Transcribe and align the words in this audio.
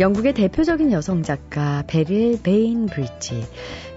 영국의 0.00 0.32
대표적인 0.34 0.92
여성 0.92 1.22
작가 1.22 1.82
베릴 1.86 2.40
베인 2.42 2.86
브리지. 2.86 3.44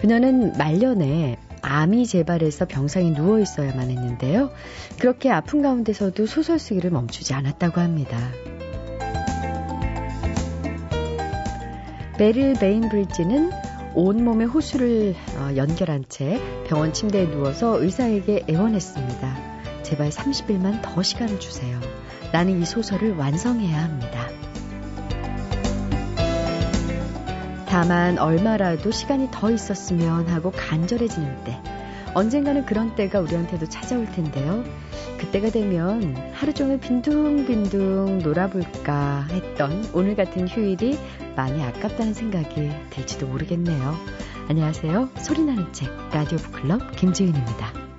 그녀는 0.02 0.54
말년에 0.58 1.38
암이 1.62 2.08
재발해서 2.08 2.66
병상에 2.66 3.14
누워 3.14 3.40
있어야만 3.40 3.92
했는데요. 3.92 4.50
그렇게 5.00 5.30
아픈 5.30 5.62
가운데서도 5.62 6.26
소설 6.26 6.58
쓰기를 6.58 6.90
멈추지 6.90 7.36
않았다고 7.36 7.80
합니다. 7.80 8.18
베릴 12.18 12.56
베인 12.56 12.90
브리지는 12.90 13.52
온몸에 13.94 14.46
호수를 14.46 15.16
어, 15.38 15.56
연결한 15.56 16.06
채 16.08 16.40
병원 16.68 16.94
침대에 16.94 17.30
누워서 17.30 17.82
의사에게 17.82 18.46
애원했습니다. 18.50 19.84
제발 19.84 20.10
30일만 20.10 20.82
더 20.82 21.04
시간을 21.04 21.40
주세요. 21.40 21.80
나는 22.32 22.62
이 22.62 22.66
소설을 22.66 23.16
완성해야 23.18 23.84
합니다. 23.84 24.30
다만 27.72 28.20
얼마라도 28.20 28.92
시간이 28.92 29.30
더 29.32 29.50
있었으면 29.50 30.28
하고 30.28 30.52
간절해지는 30.52 31.46
때, 31.46 31.58
언젠가는 32.14 32.66
그런 32.66 32.96
때가 32.96 33.22
우리한테도 33.22 33.70
찾아올 33.70 34.12
텐데요. 34.12 34.62
그때가 35.18 35.52
되면 35.52 36.18
하루 36.34 36.54
종일 36.54 36.82
빈둥빈둥 36.82 38.20
놀아볼까 38.20 39.26
했던 39.30 39.90
오늘 39.94 40.18
같은 40.18 40.50
휴일이 40.50 41.00
많이 41.38 41.64
아깝다는 41.64 42.14
생각이 42.14 42.72
들지도 42.90 43.28
모르겠네요. 43.28 43.96
안녕하세요. 44.50 45.08
소리나는 45.20 45.72
책 45.72 45.90
라디오 46.12 46.40
북클럽 46.40 46.98
김지은입니다. 46.98 47.91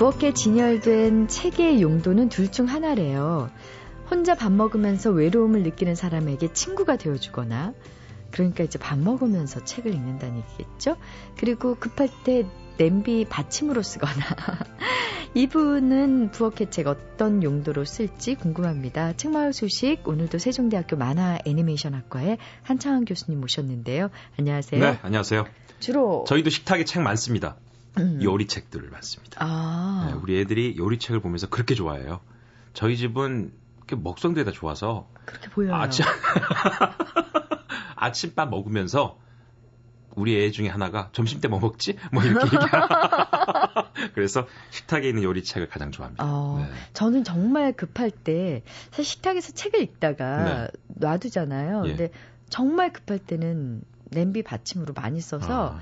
부엌에 0.00 0.32
진열된 0.32 1.28
책의 1.28 1.82
용도는 1.82 2.30
둘 2.30 2.50
중 2.50 2.64
하나래요. 2.64 3.50
혼자 4.10 4.34
밥 4.34 4.50
먹으면서 4.50 5.10
외로움을 5.10 5.62
느끼는 5.62 5.94
사람에게 5.94 6.54
친구가 6.54 6.96
되어주거나, 6.96 7.74
그러니까 8.30 8.64
이제 8.64 8.78
밥 8.78 8.98
먹으면서 8.98 9.62
책을 9.62 9.92
읽는다는 9.92 10.38
얘기겠죠? 10.38 10.96
그리고 11.36 11.74
급할 11.74 12.08
때 12.24 12.46
냄비 12.78 13.26
받침으로 13.28 13.82
쓰거나. 13.82 14.14
이분은 15.34 16.30
부엌의 16.30 16.70
책 16.70 16.86
어떤 16.86 17.42
용도로 17.42 17.84
쓸지 17.84 18.36
궁금합니다. 18.36 19.18
책마을 19.18 19.52
소식, 19.52 20.08
오늘도 20.08 20.38
세종대학교 20.38 20.96
만화 20.96 21.38
애니메이션학과의 21.44 22.38
한창환 22.62 23.04
교수님 23.04 23.38
모셨는데요. 23.38 24.08
안녕하세요. 24.38 24.80
네, 24.82 24.98
안녕하세요. 25.02 25.44
주로. 25.78 26.24
저희도 26.26 26.48
식탁에 26.48 26.86
책 26.86 27.02
많습니다. 27.02 27.58
음. 27.98 28.20
요리책들을 28.22 28.88
많습니다. 28.90 29.38
아. 29.44 30.06
네, 30.08 30.12
우리 30.14 30.38
애들이 30.40 30.76
요리책을 30.78 31.20
보면서 31.20 31.48
그렇게 31.48 31.74
좋아해요. 31.74 32.20
저희 32.72 32.96
집은 32.96 33.52
먹성대다 33.92 34.52
좋아서 34.52 35.08
그렇게 35.24 35.48
보여요. 35.50 35.74
아침 35.74 36.04
아침밥 37.96 38.48
먹으면서 38.50 39.18
우리 40.16 40.36
애 40.42 40.50
중에 40.50 40.68
하나가 40.68 41.08
점심 41.12 41.40
때 41.40 41.48
뭐 41.48 41.60
먹지? 41.60 41.96
뭐 42.12 42.22
이렇게 42.22 42.46
얘기하 42.46 42.88
그래서 44.14 44.46
식탁에 44.70 45.08
있는 45.08 45.22
요리책을 45.22 45.68
가장 45.68 45.90
좋아합니다. 45.90 46.24
어, 46.24 46.58
네. 46.60 46.70
저는 46.92 47.24
정말 47.24 47.72
급할 47.72 48.10
때 48.10 48.62
사실 48.90 49.04
식탁에서 49.04 49.52
책을 49.52 49.80
읽다가 49.82 50.44
네. 50.44 50.68
놔두잖아요. 50.88 51.82
예. 51.86 51.88
근데 51.88 52.10
정말 52.48 52.92
급할 52.92 53.18
때는 53.18 53.82
냄비 54.10 54.42
받침으로 54.42 54.94
많이 54.94 55.20
써서 55.20 55.74
아. 55.76 55.80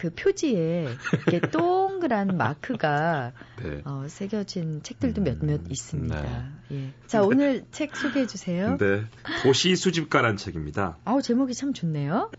그 0.00 0.08
표지에 0.08 0.88
이렇게 1.12 1.40
동그란 1.52 2.38
마크가 2.38 3.32
네. 3.62 3.82
어, 3.84 4.06
새겨진 4.08 4.82
책들도 4.82 5.20
몇몇 5.20 5.60
음, 5.60 5.66
있습니다. 5.68 6.22
네. 6.70 6.76
예. 6.76 6.94
자, 7.06 7.22
오늘 7.22 7.66
책 7.70 7.94
소개해 7.94 8.26
주세요. 8.26 8.78
네. 8.78 9.04
도시 9.42 9.76
수집가란 9.76 10.38
책입니다. 10.38 10.96
아우, 11.04 11.20
제목이 11.20 11.52
참 11.52 11.74
좋네요. 11.74 12.30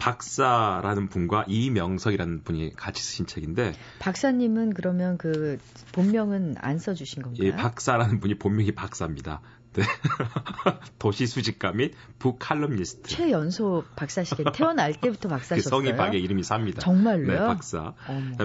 박사라는 0.00 1.10
분과 1.10 1.44
이명석이라는 1.46 2.42
분이 2.42 2.74
같이 2.74 3.02
쓰신 3.02 3.26
책인데 3.26 3.74
박사님은 4.00 4.72
그러면 4.72 5.16
그 5.18 5.58
본명은 5.92 6.56
안 6.58 6.78
써주신 6.78 7.22
건가요? 7.22 7.46
예, 7.46 7.54
박사라는 7.54 8.18
분이 8.18 8.38
본명이 8.38 8.72
박사입니다. 8.72 9.42
네. 9.74 9.82
도시 10.98 11.26
수집가 11.26 11.72
및 11.72 11.94
북칼럼니스트. 12.18 13.08
최연소 13.08 13.84
박사시겠 13.96 14.46
태어날 14.52 14.92
때부터 14.94 15.28
그 15.28 15.34
박사셨어요. 15.34 15.62
그 15.62 15.68
성이 15.68 15.96
박의 15.96 16.20
이름이 16.20 16.42
삽니다. 16.42 16.80
정말로요? 16.80 17.40
네, 17.40 17.46
박사. 17.46 17.94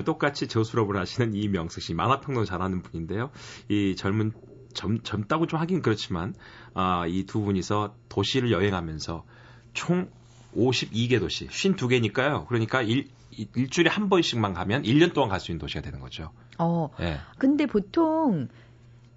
똑같이 0.06 0.48
저수업을 0.48 0.98
하시는 0.98 1.34
이명석 1.34 1.82
씨, 1.82 1.94
만화평론 1.94 2.46
잘하는 2.46 2.82
분인데요. 2.84 3.32
이 3.70 3.96
젊은 3.96 4.32
젊, 4.74 5.02
젊다고 5.02 5.48
좀 5.48 5.60
하긴 5.60 5.82
그렇지만 5.82 6.36
아, 6.74 7.06
이 7.08 7.24
두 7.26 7.42
분이서 7.42 7.96
도시를 8.10 8.52
여행하면서 8.52 9.24
총 9.74 10.10
52개 10.56 11.20
도시, 11.20 11.48
52개니까요. 11.48 12.46
그러니까 12.48 12.82
일, 12.82 13.10
일주일에 13.32 13.90
한 13.90 14.10
번씩만 14.10 14.54
가면 14.54 14.84
1년 14.84 15.14
동안 15.14 15.30
갈 15.30 15.40
수 15.40 15.52
있는 15.52 15.60
도시가 15.60 15.82
되는 15.82 16.00
거죠. 16.00 16.32
어. 16.58 16.90
네. 17.00 17.20
근데 17.38 17.66
보통 17.66 18.48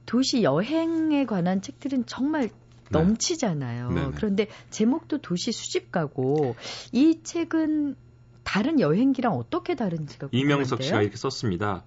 도시 0.09 0.43
여행에 0.43 1.27
관한 1.27 1.61
책들은 1.61 2.07
정말 2.07 2.49
네. 2.49 2.51
넘치잖아요. 2.91 3.91
네. 3.91 4.11
그런데 4.17 4.49
제목도 4.71 5.19
도시 5.19 5.53
수집가고 5.53 6.57
이 6.93 7.21
책은 7.23 7.95
다른 8.43 8.81
여행기랑 8.81 9.35
어떻게 9.35 9.75
다른지가 9.75 10.29
궁금한데요. 10.29 10.55
이명석 10.55 10.83
씨가 10.83 11.03
이렇게 11.03 11.19
썼습니다. 11.19 11.85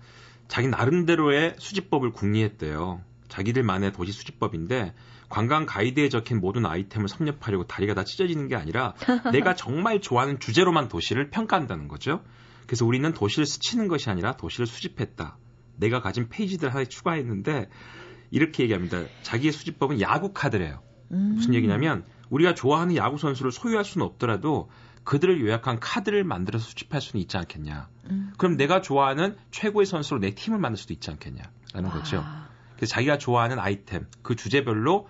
자기 0.47 0.67
나름대로의 0.67 1.55
수집법을 1.57 2.11
궁리했대요. 2.11 3.01
자기들만의 3.27 3.91
도시 3.93 4.11
수집법인데 4.11 4.93
관광 5.29 5.65
가이드에 5.65 6.09
적힌 6.09 6.41
모든 6.41 6.67
아이템을 6.67 7.07
섭렵하려고 7.07 7.65
다리가 7.65 7.95
다 7.95 8.03
찢어지는 8.03 8.47
게 8.49 8.55
아니라 8.55 8.93
내가 9.33 9.55
정말 9.55 9.99
좋아하는 9.99 10.39
주제로만 10.39 10.89
도시를 10.89 11.31
평가한다는 11.31 11.87
거죠. 11.87 12.21
그래서 12.67 12.85
우리는 12.85 13.11
도시를 13.13 13.47
스치는 13.47 13.87
것이 13.87 14.11
아니라 14.11 14.37
도시를 14.37 14.67
수집했다. 14.67 15.37
내가 15.77 16.01
가진 16.01 16.29
페이지들 16.29 16.73
하나 16.73 16.85
추가했는데 16.85 17.69
이렇게 18.31 18.63
얘기합니다. 18.63 19.03
자기의 19.21 19.51
수집법은 19.51 20.01
야구 20.01 20.33
카드래요. 20.33 20.81
음. 21.11 21.33
무슨 21.35 21.53
얘기냐면 21.53 22.03
우리가 22.29 22.55
좋아하는 22.55 22.95
야구 22.95 23.17
선수를 23.17 23.51
소유할 23.51 23.83
수는 23.83 24.07
없더라도 24.07 24.69
그들을 25.03 25.41
요약한 25.41 25.79
카드를 25.79 26.23
만들어서 26.23 26.65
수집할 26.65 27.01
수는 27.01 27.21
있지 27.21 27.37
않겠냐. 27.37 27.89
음. 28.09 28.33
그럼 28.37 28.55
내가 28.55 28.81
좋아하는 28.81 29.35
최고의 29.51 29.85
선수로 29.85 30.19
내 30.19 30.33
팀을 30.33 30.57
만들 30.57 30.77
수도 30.77 30.93
있지 30.93 31.11
않겠냐라는 31.11 31.85
와. 31.85 31.91
거죠. 31.91 32.23
그래서 32.75 32.93
자기가 32.93 33.17
좋아하는 33.17 33.59
아이템 33.59 34.07
그 34.21 34.35
주제별로 34.35 35.07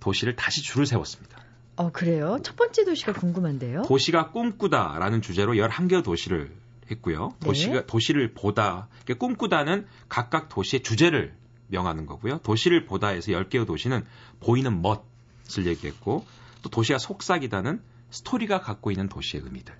도시를 0.00 0.36
다시 0.36 0.62
줄을 0.62 0.86
세웠습니다. 0.86 1.38
어, 1.76 1.90
그래요? 1.90 2.38
첫 2.42 2.56
번째 2.56 2.84
도시가 2.84 3.12
궁금한데요. 3.12 3.82
도시가 3.82 4.30
꿈꾸다라는 4.30 5.20
주제로 5.20 5.54
11개의 5.54 6.02
도시를 6.02 6.52
했고요. 6.90 7.30
네. 7.40 7.46
도시가 7.46 7.86
도시를 7.86 8.34
보다 8.34 8.88
꿈꾸다는 9.18 9.86
각각 10.08 10.48
도시의 10.48 10.82
주제를 10.82 11.34
명하는 11.68 12.06
거고요. 12.06 12.38
도시를 12.38 12.86
보다에서 12.86 13.32
10개의 13.32 13.66
도시는 13.66 14.04
보이는 14.40 14.82
멋을 14.82 15.66
얘기했고 15.66 16.26
또 16.62 16.70
도시가 16.70 16.98
속삭이다는 16.98 17.80
스토리가 18.10 18.60
갖고 18.60 18.90
있는 18.90 19.08
도시의 19.08 19.42
의미들. 19.44 19.74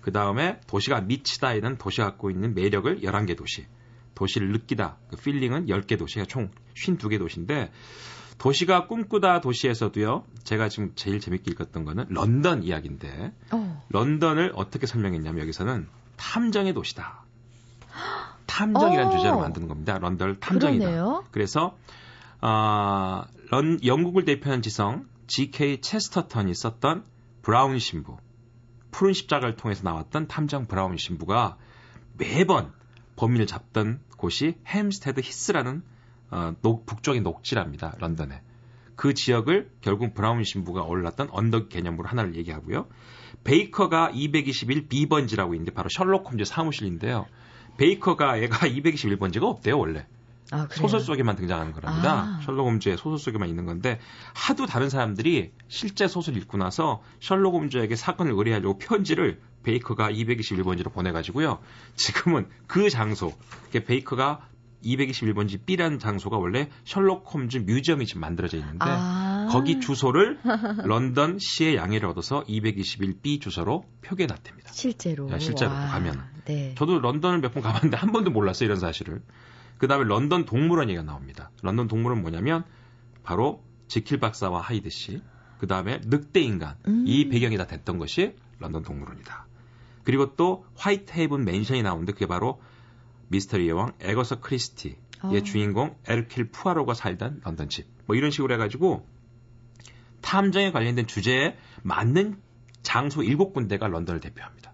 그 0.00 0.12
다음에 0.12 0.60
도시가 0.66 1.02
미치다에는 1.02 1.78
도시가 1.78 2.04
갖고 2.04 2.30
있는 2.30 2.54
매력을 2.54 3.00
11개 3.00 3.36
도시. 3.36 3.66
도시를 4.14 4.52
느끼다, 4.52 4.98
그 5.08 5.16
필링은 5.16 5.66
10개 5.66 5.98
도시가 5.98 6.26
총 6.26 6.50
52개 6.74 7.18
도시인데 7.18 7.72
도시가 8.38 8.86
꿈꾸다 8.88 9.40
도시에서도요. 9.40 10.24
제가 10.42 10.68
지금 10.68 10.92
제일 10.96 11.20
재밌게 11.20 11.52
읽었던 11.52 11.84
거는 11.84 12.06
런던 12.08 12.64
이야기인데 12.64 13.32
어. 13.52 13.86
런던을 13.90 14.52
어떻게 14.54 14.86
설명했냐면 14.86 15.42
여기서는 15.42 15.86
탐정의 16.16 16.74
도시다. 16.74 17.21
탐정이라는 18.52 19.08
어. 19.08 19.16
주제로 19.16 19.38
만드는 19.38 19.66
겁니다. 19.66 19.98
런던 19.98 20.38
탐정이다. 20.38 20.84
그러네요. 20.84 21.24
그래서 21.30 21.76
어, 22.42 23.24
런, 23.50 23.78
영국을 23.84 24.24
대표하는 24.26 24.60
지성 24.60 25.06
G.K. 25.26 25.80
체스터턴이 25.80 26.52
썼던 26.52 27.04
브라운 27.40 27.78
신부, 27.78 28.18
푸른 28.90 29.14
십자가를 29.14 29.56
통해서 29.56 29.82
나왔던 29.84 30.28
탐정 30.28 30.66
브라운 30.66 30.98
신부가 30.98 31.56
매번 32.18 32.72
범인을 33.16 33.46
잡던 33.46 34.00
곳이 34.18 34.56
햄스테드 34.66 35.20
히스라는 35.20 35.82
어, 36.30 36.54
녹, 36.60 36.84
북쪽의 36.84 37.22
녹지랍니다. 37.22 37.94
런던에. 37.98 38.42
그 38.96 39.14
지역을 39.14 39.70
결국 39.80 40.12
브라운 40.12 40.44
신부가 40.44 40.82
올랐던 40.82 41.28
언덕 41.32 41.70
개념으로 41.70 42.06
하나를 42.06 42.36
얘기하고요. 42.36 42.86
베이커가 43.44 44.10
221 44.10 44.88
B번지라고 44.88 45.54
있는데 45.54 45.72
바로 45.72 45.88
셜록 45.90 46.30
홈즈 46.30 46.44
사무실인데요. 46.44 47.26
베이커가 47.76 48.42
얘가 48.42 48.58
221번지가 48.68 49.44
없대요, 49.44 49.78
원래. 49.78 50.06
아, 50.52 50.68
소설 50.70 51.00
속에만 51.00 51.36
등장하는 51.36 51.72
거랍니다. 51.72 52.38
아. 52.38 52.40
셜록 52.44 52.66
홈즈의 52.66 52.98
소설 52.98 53.18
속에만 53.18 53.48
있는 53.48 53.64
건데 53.64 53.98
하도 54.34 54.66
다른 54.66 54.90
사람들이 54.90 55.50
실제 55.68 56.06
소설 56.06 56.36
읽고 56.36 56.58
나서 56.58 57.02
셜록 57.20 57.54
홈즈에게 57.54 57.96
사건을 57.96 58.32
의뢰하려고 58.32 58.76
편지를 58.76 59.40
베이커가 59.62 60.10
221번지로 60.10 60.92
보내가지고요. 60.92 61.58
지금은 61.96 62.48
그 62.66 62.90
장소, 62.90 63.32
베이커가 63.72 64.46
221번지 64.84 65.64
B라는 65.64 65.98
장소가 65.98 66.36
원래 66.36 66.68
셜록 66.84 67.32
홈즈 67.32 67.58
museum이 67.58 68.04
지금 68.04 68.20
만들어져 68.20 68.58
있는데 68.58 68.84
아~ 68.84 69.21
거기 69.50 69.80
주소를 69.80 70.38
런던 70.84 71.38
시의 71.38 71.76
양해를 71.76 72.08
얻어서 72.08 72.44
221B 72.44 73.40
주소로 73.40 73.84
표기해 74.02 74.26
놨답니다. 74.26 74.72
실제로. 74.72 75.30
야, 75.30 75.38
실제로 75.38 75.70
와, 75.70 75.88
가면. 75.88 76.22
네. 76.44 76.74
저도 76.76 76.98
런던을 77.00 77.40
몇 77.40 77.52
번 77.52 77.62
가봤는데 77.62 77.96
한 77.96 78.12
번도 78.12 78.30
몰랐어요 78.30 78.66
이런 78.66 78.78
사실을. 78.78 79.22
그 79.78 79.86
다음에 79.88 80.04
런던 80.04 80.44
동물원 80.44 80.88
얘기가 80.90 81.02
나옵니다. 81.02 81.50
런던 81.62 81.88
동물원 81.88 82.20
뭐냐면 82.22 82.64
바로 83.22 83.62
지킬 83.88 84.18
박사와 84.20 84.60
하이드 84.60 84.88
씨, 84.90 85.20
그 85.58 85.66
다음에 85.66 86.00
늑대 86.04 86.40
인간 86.40 86.76
음. 86.86 87.04
이 87.06 87.28
배경이 87.28 87.56
다 87.56 87.66
됐던 87.66 87.98
것이 87.98 88.34
런던 88.58 88.82
동물원이다. 88.82 89.46
그리고 90.04 90.34
또 90.34 90.64
화이트 90.76 91.12
헤이븐 91.16 91.44
맨션이 91.44 91.82
나오는데 91.82 92.12
그게 92.12 92.26
바로 92.26 92.60
미스터리 93.28 93.68
여왕 93.68 93.92
에거서 94.00 94.40
크리스티의 94.40 94.96
어. 95.22 95.40
주인공 95.44 95.96
에르킬 96.06 96.50
푸아로가 96.50 96.94
살던 96.94 97.42
런던 97.44 97.68
집. 97.68 97.86
뭐 98.06 98.16
이런 98.16 98.30
식으로 98.30 98.52
해가지고 98.54 99.06
탐정에 100.22 100.72
관련된 100.72 101.06
주제에 101.06 101.56
맞는 101.82 102.40
장소 102.82 103.22
일곱 103.22 103.52
군데가 103.52 103.88
런던을 103.88 104.20
대표합니다. 104.20 104.72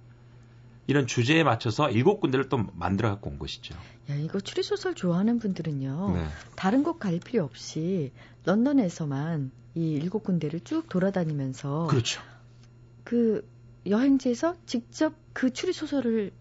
이런 0.86 1.06
주제에 1.06 1.44
맞춰서 1.44 1.90
일곱 1.90 2.20
군데를 2.20 2.48
또 2.48 2.64
만들어 2.74 3.10
갖고 3.10 3.28
온 3.28 3.38
것이죠. 3.38 3.74
야, 4.10 4.14
이거 4.14 4.40
추리소설 4.40 4.94
좋아하는 4.94 5.38
분들은요. 5.38 6.12
네. 6.14 6.26
다른 6.56 6.82
곳 6.82 6.98
갈 6.98 7.20
필요 7.20 7.44
없이 7.44 8.10
런던에서만 8.46 9.50
이 9.74 9.92
일곱 9.92 10.22
군데를 10.24 10.60
쭉 10.60 10.88
돌아다니면서 10.88 11.88
그렇죠. 11.88 12.22
그 13.04 13.46
여행지에서 13.86 14.54
직접 14.64 15.14
그 15.34 15.52
추리소설을 15.52 16.32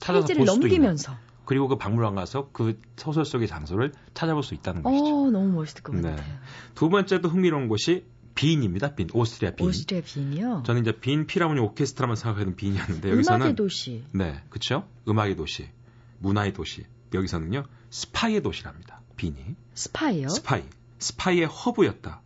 페이지를 0.00 0.44
넘기면서 0.44 1.12
있는. 1.12 1.28
그리고 1.44 1.68
그 1.68 1.76
박물관 1.76 2.14
가서 2.14 2.50
그 2.52 2.78
소설 2.96 3.24
속의 3.24 3.48
장소를 3.48 3.92
찾아볼 4.14 4.42
수 4.42 4.54
있다는 4.54 4.82
것이죠. 4.82 5.04
어, 5.04 5.30
너무 5.30 5.52
멋있을 5.52 5.82
것 5.82 5.94
네. 5.94 6.10
같아요. 6.10 6.38
두 6.74 6.88
번째도 6.88 7.28
흥미로운 7.28 7.68
곳이 7.68 8.04
빈입니다. 8.38 8.94
빈. 8.94 9.08
오스트리아 9.12 9.50
빈. 9.50 9.66
오스트리아 9.66 10.00
빈이요? 10.04 10.62
저는 10.64 10.82
이제 10.82 10.92
빈 10.92 11.26
필하모니 11.26 11.58
오케스트라만 11.58 12.14
생각하던 12.14 12.54
빈이었는데 12.54 13.10
여기서는 13.10 13.40
음악의 13.40 13.56
도시. 13.56 14.04
네, 14.12 14.40
그렇죠. 14.48 14.86
음악의 15.08 15.34
도시, 15.34 15.68
문화의 16.20 16.52
도시. 16.52 16.84
여기서는요 17.12 17.64
스파이의 17.90 18.42
도시랍니다. 18.42 19.00
빈이. 19.16 19.34
스파이요? 19.74 20.28
스파이. 20.28 20.62
스파이의 21.00 21.46
허브였다. 21.46 22.22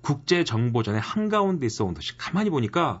국제 0.00 0.42
정보전의 0.42 1.00
한가운데 1.00 1.64
있어 1.66 1.84
온 1.84 1.94
도시. 1.94 2.18
가만히 2.18 2.50
보니까 2.50 3.00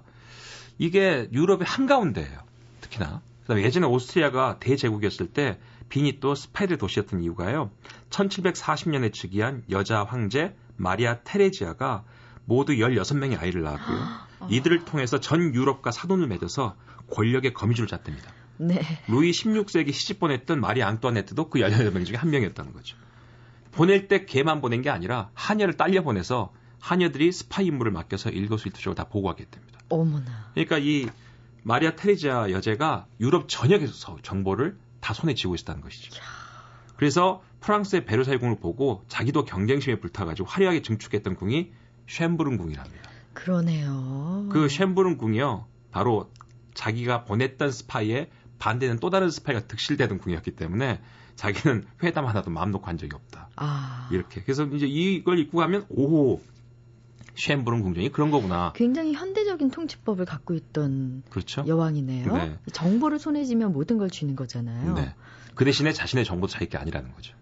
이게 0.78 1.28
유럽의 1.32 1.66
한가운데예요. 1.66 2.38
특히나. 2.80 3.22
그다음에 3.42 3.64
예전에 3.64 3.86
오스트리아가 3.88 4.60
대제국이었을 4.60 5.32
때 5.32 5.58
빈이 5.94 6.18
또 6.18 6.34
스파이의 6.34 6.76
도시였던 6.76 7.22
이유가요. 7.22 7.70
1740년에 8.10 9.12
즉위한 9.12 9.62
여자 9.70 10.02
황제 10.02 10.56
마리아 10.74 11.20
테레지아가 11.20 12.02
모두 12.46 12.72
16명의 12.72 13.40
아이를 13.40 13.62
낳았고요. 13.62 13.98
이들을 14.50 14.86
통해서 14.86 15.20
전 15.20 15.54
유럽과 15.54 15.92
사돈을 15.92 16.26
맺어서 16.26 16.74
권력의 17.12 17.54
거미줄을 17.54 17.86
짰답니다. 17.86 18.32
네. 18.56 18.80
루이 19.06 19.30
16세기 19.30 19.92
시집 19.92 20.18
보냈던 20.18 20.60
마리 20.60 20.82
앙뚜아네트도 20.82 21.48
그 21.48 21.60
18명 21.60 22.04
중에 22.04 22.16
한 22.16 22.30
명이었다는 22.30 22.72
거죠. 22.72 22.96
보낼 23.70 24.08
때 24.08 24.26
걔만 24.26 24.60
보낸 24.60 24.82
게 24.82 24.90
아니라 24.90 25.30
하녀를 25.34 25.76
딸려 25.76 26.02
보내서 26.02 26.52
하녀들이 26.80 27.30
스파이 27.30 27.66
임무를 27.66 27.92
맡겨서 27.92 28.30
일거수일투족을 28.30 28.96
다 28.96 29.04
보고하게 29.04 29.46
됩니다. 29.48 29.78
어머나. 29.90 30.50
그러니까 30.54 30.78
이 30.78 31.06
마리아 31.62 31.94
테레지아 31.94 32.50
여제가 32.50 33.06
유럽 33.20 33.48
전역에서 33.48 34.18
정보를 34.22 34.76
다 35.04 35.12
손에 35.12 35.34
쥐고 35.34 35.54
있었다는 35.54 35.82
것이죠. 35.82 36.18
그래서 36.96 37.42
프랑스의 37.60 38.06
베르사유 38.06 38.38
궁을 38.38 38.56
보고 38.56 39.04
자기도 39.06 39.44
경쟁심에 39.44 40.00
불타가지고 40.00 40.48
화려하게 40.48 40.80
증축했던 40.80 41.34
궁이 41.36 41.72
쇤브룬 42.06 42.56
궁이랍니다. 42.56 43.10
그러네요. 43.34 44.48
그 44.50 44.66
쇤브룬 44.68 45.18
궁이요. 45.18 45.66
바로 45.90 46.30
자기가 46.72 47.24
보냈던 47.24 47.70
스파이에 47.70 48.30
반대는 48.58 48.98
또 48.98 49.10
다른 49.10 49.28
스파이가 49.28 49.66
득실대던 49.66 50.16
궁이었기 50.18 50.52
때문에 50.52 51.02
자기는 51.36 51.84
회담 52.02 52.26
하나도 52.26 52.50
마음 52.50 52.70
놓고 52.70 52.86
한 52.86 52.96
적이 52.96 53.16
없다. 53.16 53.50
아. 53.56 54.08
이렇게. 54.10 54.40
그래서 54.40 54.64
이제 54.64 54.86
이걸 54.86 55.38
읽고 55.38 55.58
가면 55.58 55.84
오 55.90 56.40
쇤브룬 57.34 57.82
궁정이 57.82 58.10
그런 58.10 58.30
거구나. 58.30 58.72
굉장히 58.74 59.12
현대적인 59.12 59.70
통치법을 59.70 60.24
갖고 60.24 60.54
있던 60.54 61.22
그렇죠? 61.30 61.64
여왕이네요. 61.66 62.32
네. 62.32 62.58
정보를 62.72 63.18
손에 63.18 63.44
쥐면 63.44 63.72
모든 63.72 63.98
걸 63.98 64.10
쥐는 64.10 64.36
거잖아요. 64.36 64.94
네. 64.94 65.14
그 65.54 65.64
대신에 65.64 65.92
자신의 65.92 66.24
정보도 66.24 66.52
자기 66.52 66.68
게 66.68 66.78
아니라는 66.78 67.12
거죠. 67.12 67.34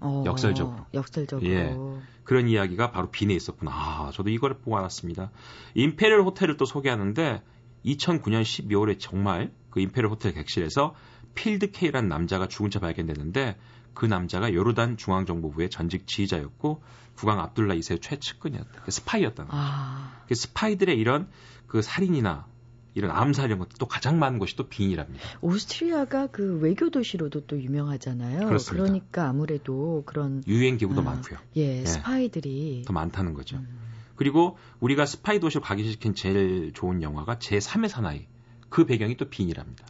어, 0.00 0.24
역설적으로. 0.26 0.86
역설적으로. 0.94 1.50
예. 1.50 1.76
그런 2.24 2.48
이야기가 2.48 2.90
바로 2.90 3.10
빈에 3.10 3.34
있었구나. 3.34 3.70
아, 3.72 4.10
저도 4.14 4.30
이걸 4.30 4.54
보고 4.54 4.78
알았습니다. 4.78 5.30
임페리얼 5.74 6.22
호텔을 6.22 6.56
또 6.56 6.64
소개하는데 6.64 7.42
2009년 7.84 8.42
12월에 8.42 8.98
정말 8.98 9.52
그 9.70 9.80
임페리얼 9.80 10.12
호텔 10.12 10.32
객실에서 10.32 10.94
필드 11.34 11.70
K라는 11.72 12.08
남자가 12.08 12.48
죽은 12.48 12.70
채 12.70 12.78
발견됐는데 12.78 13.56
그 14.00 14.06
남자가 14.06 14.54
요르단 14.54 14.96
중앙정보부의 14.96 15.68
전직 15.68 16.06
지휘자였고 16.06 16.82
국왕 17.16 17.38
압둘라 17.38 17.74
2세의 17.74 18.00
최측근이었다. 18.00 18.80
그 18.82 18.90
스파이였다는 18.90 19.50
거죠. 19.50 19.62
아. 19.62 20.22
그 20.26 20.34
스파이들의 20.34 20.98
이런 20.98 21.28
그 21.66 21.82
살인이나 21.82 22.46
이런 22.94 23.10
암살 23.10 23.48
이런 23.48 23.58
것도 23.58 23.72
또 23.78 23.84
가장 23.84 24.18
많은 24.18 24.38
곳이 24.38 24.56
또 24.56 24.70
빈이랍니다. 24.70 25.22
오스트리아가 25.42 26.28
그 26.28 26.58
외교 26.62 26.88
도시로도 26.88 27.44
또 27.44 27.60
유명하잖아요. 27.60 28.46
그렇습니다. 28.46 28.84
그러니까 28.84 29.28
아무래도 29.28 30.02
그런 30.06 30.42
유엔 30.46 30.78
기구도 30.78 31.02
아, 31.02 31.04
많고요. 31.04 31.38
예, 31.58 31.80
예, 31.80 31.84
스파이들이 31.84 32.84
더 32.86 32.94
많다는 32.94 33.34
거죠. 33.34 33.58
음. 33.58 33.68
그리고 34.16 34.56
우리가 34.80 35.04
스파이 35.04 35.40
도시로 35.40 35.60
각인시킨 35.60 36.14
제일 36.14 36.72
좋은 36.72 37.02
영화가 37.02 37.36
제3의 37.36 37.88
사나이. 37.88 38.26
그 38.70 38.86
배경이 38.86 39.18
또 39.18 39.28
빈이랍니다. 39.28 39.86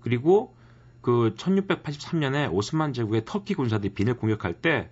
그리고 0.00 0.54
그 1.00 1.34
1683년에 1.36 2.52
오스만 2.52 2.92
제국의 2.92 3.22
터키 3.24 3.54
군사들이 3.54 3.94
빈을 3.94 4.14
공격할 4.14 4.54
때 4.54 4.90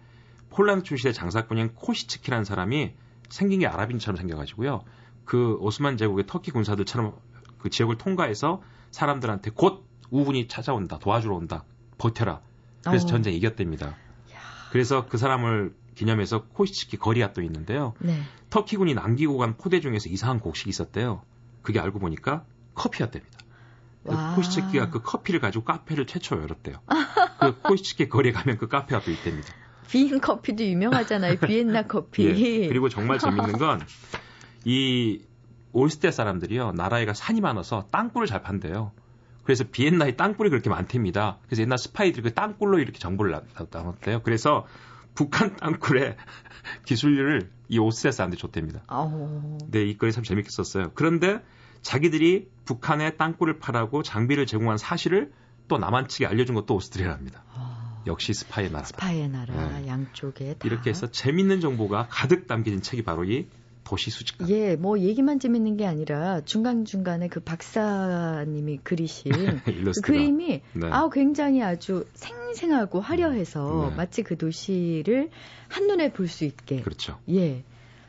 폴란드 0.51 0.85
출신의 0.85 1.15
장사꾼인 1.15 1.75
코시츠키라는 1.75 2.45
사람이 2.45 2.95
생긴 3.29 3.61
게 3.61 3.67
아랍인처럼 3.67 4.17
생겨가지고요. 4.17 4.83
그 5.25 5.57
오스만 5.61 5.97
제국의 5.97 6.27
터키 6.27 6.51
군사들처럼 6.51 7.15
그 7.59 7.69
지역을 7.69 7.99
통과해서 7.99 8.63
사람들한테 8.91 9.51
곧 9.55 9.85
우군이 10.11 10.49
찾아온다, 10.49 10.99
도와주러 10.99 11.35
온다, 11.35 11.65
버텨라. 11.99 12.41
그래서 12.85 13.07
어. 13.07 13.09
전쟁 13.09 13.35
이겼답니다. 13.35 13.95
그래서 14.71 15.07
그 15.07 15.19
사람을 15.19 15.75
기념해서 15.95 16.45
코시츠키 16.45 16.97
거리앗도 16.97 17.43
있는데요. 17.43 17.95
네. 17.99 18.19
터키군이 18.51 18.95
남기고 18.95 19.37
간 19.37 19.57
포대 19.57 19.81
중에서 19.81 20.09
이상한 20.09 20.41
곡식이 20.41 20.71
있었대요. 20.71 21.23
그게 21.63 21.81
알고 21.81 21.99
보니까 21.99 22.45
커피였답니다. 22.75 23.39
그 24.09 24.35
코시츠키가 24.35 24.91
그 24.91 25.03
커피를 25.03 25.41
가지고 25.41 25.65
카페를 25.65 26.07
최초 26.07 26.41
열었대요. 26.41 26.81
그 27.41 27.59
코시츠키 27.63 28.09
거리에 28.09 28.33
가면 28.33 28.59
그 28.59 28.69
카페가 28.69 29.03
또 29.03 29.11
있답니다. 29.11 29.53
비인 29.89 30.21
커피도 30.21 30.65
유명하잖아요. 30.65 31.37
비엔나 31.47 31.87
커피. 31.87 32.27
예, 32.27 32.69
그리고 32.69 32.89
정말 32.89 33.19
재밌는 33.19 33.59
건 33.59 33.81
이 34.65 35.23
올스테 35.73 36.11
사람들이요. 36.11 36.73
나라에가 36.73 37.15
산이 37.15 37.41
많아서 37.41 37.89
땅굴을 37.91 38.27
잘 38.27 38.43
판대요. 38.43 38.93
그래서 39.45 39.65
비엔나에 39.65 40.17
땅굴이 40.17 40.51
그렇게 40.51 40.69
많답니다. 40.69 41.39
그래서 41.47 41.63
옛날 41.63 41.79
스파이들이 41.79 42.23
그 42.23 42.35
땅굴로 42.35 42.79
이렇게 42.79 42.99
정보를 42.99 43.41
나눴대요. 43.71 44.23
그래서 44.23 44.67
북한 45.15 45.57
땅굴에 45.57 46.17
기술을 46.85 47.51
이 47.69 47.79
오스테 47.79 48.11
사람들이 48.11 48.39
줬답니다. 48.41 48.83
네, 49.71 49.83
이 49.85 49.97
글이 49.97 50.13
참 50.13 50.23
재밌게 50.25 50.49
썼어요. 50.51 50.91
그런데 50.95 51.41
자기들이 51.83 52.49
북한에 52.65 53.17
땅굴을 53.17 53.59
파라고 53.59 54.03
장비를 54.03 54.47
제공한 54.47 54.79
사실을 54.79 55.33
또 55.69 55.79
남한 55.79 56.09
측에 56.09 56.27
알려준 56.27 56.55
것도 56.55 56.75
오스트리아랍니다. 56.75 57.43
아, 57.55 58.03
역시 58.07 58.33
스파이의 58.35 58.71
나라. 58.73 58.85
스파이의 58.85 59.29
나라, 59.29 59.79
네. 59.79 59.87
양쪽에 59.87 60.55
다. 60.55 60.61
이렇게 60.65 60.91
해서 60.91 61.11
재밌는 61.11 61.61
정보가 61.61 62.09
가득 62.11 62.47
담겨진 62.47 62.81
책이 62.83 63.03
바로 63.05 63.25
이 63.25 63.47
도시 63.85 64.11
수집가. 64.11 64.47
예, 64.49 64.77
뭐 64.77 64.99
얘기만 64.99 65.41
재밌는 65.41 65.79
게 65.79 65.87
아니라 65.87 66.43
중간 66.43 66.85
중간에 66.85 67.29
그 67.29 67.41
박사님이 67.41 68.81
그리신 68.83 69.33
그 69.65 69.93
그림이 70.03 70.61
네. 70.75 70.89
아 70.91 71.09
굉장히 71.11 71.63
아주 71.63 72.07
생생하고 72.13 73.01
화려해서 73.01 73.89
네. 73.91 73.97
마치 73.97 74.23
그 74.23 74.37
도시를 74.37 75.31
한 75.69 75.87
눈에 75.87 76.13
볼 76.13 76.29
수 76.29 76.45
있게. 76.45 76.83
그렇죠. 76.83 77.19
예. 77.31 77.65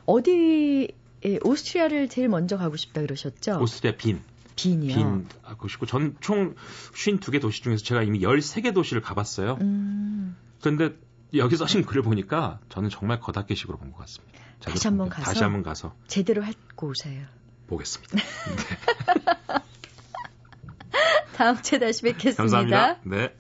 어디 0.06 0.92
예, 1.26 1.40
오스트리아를 1.44 2.10
제일 2.10 2.30
먼저 2.30 2.58
가고 2.58 2.78
싶다 2.78 3.02
그러셨죠? 3.02 3.60
오스트리아 3.62 3.96
빈. 3.98 4.22
빈이요. 4.56 4.94
빈 4.96 5.28
가고 5.44 5.68
싶고 5.68 5.86
전 5.86 6.16
총 6.20 6.56
52개 6.94 7.40
도시 7.42 7.62
중에서 7.64 7.84
제가 7.84 8.04
이미 8.04 8.20
13개 8.20 8.74
도시를 8.74 9.02
가봤어요. 9.02 9.58
음. 9.62 10.36
그런데 10.62 10.96
여기 11.36 11.56
써신 11.56 11.86
글을 11.86 12.02
보니까 12.02 12.60
저는 12.70 12.90
정말 12.90 13.20
거다께식으로 13.20 13.78
본 13.78 13.92
것 13.92 14.00
같습니다. 14.00 14.40
다시 14.60 14.88
한번 14.88 15.08
가서 15.10 15.24
다시 15.24 15.44
한번 15.44 15.64
가서 15.64 15.96
제대로 16.08 16.44
할고 16.44 16.88
오세요. 16.90 17.26
보겠습니다. 17.68 18.18
네. 18.18 19.58
다음 21.36 21.62
주에 21.62 21.80
다시 21.80 22.02
뵙겠습니다. 22.02 22.42
감사합니다. 22.44 23.00
네. 23.06 23.34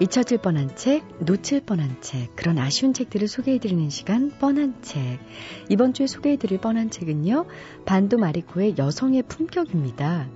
잊혀질 0.00 0.38
뻔한 0.38 0.76
책, 0.76 1.02
놓칠 1.24 1.62
뻔한 1.62 1.96
책, 2.00 2.36
그런 2.36 2.56
아쉬운 2.58 2.94
책들을 2.94 3.26
소개해드리는 3.26 3.90
시간, 3.90 4.30
뻔한 4.38 4.80
책. 4.80 5.18
이번 5.68 5.92
주에 5.92 6.06
소개해드릴 6.06 6.60
뻔한 6.60 6.88
책은요, 6.88 7.46
반도 7.84 8.16
마리코의 8.16 8.76
여성의 8.78 9.24
품격입니다. 9.24 10.28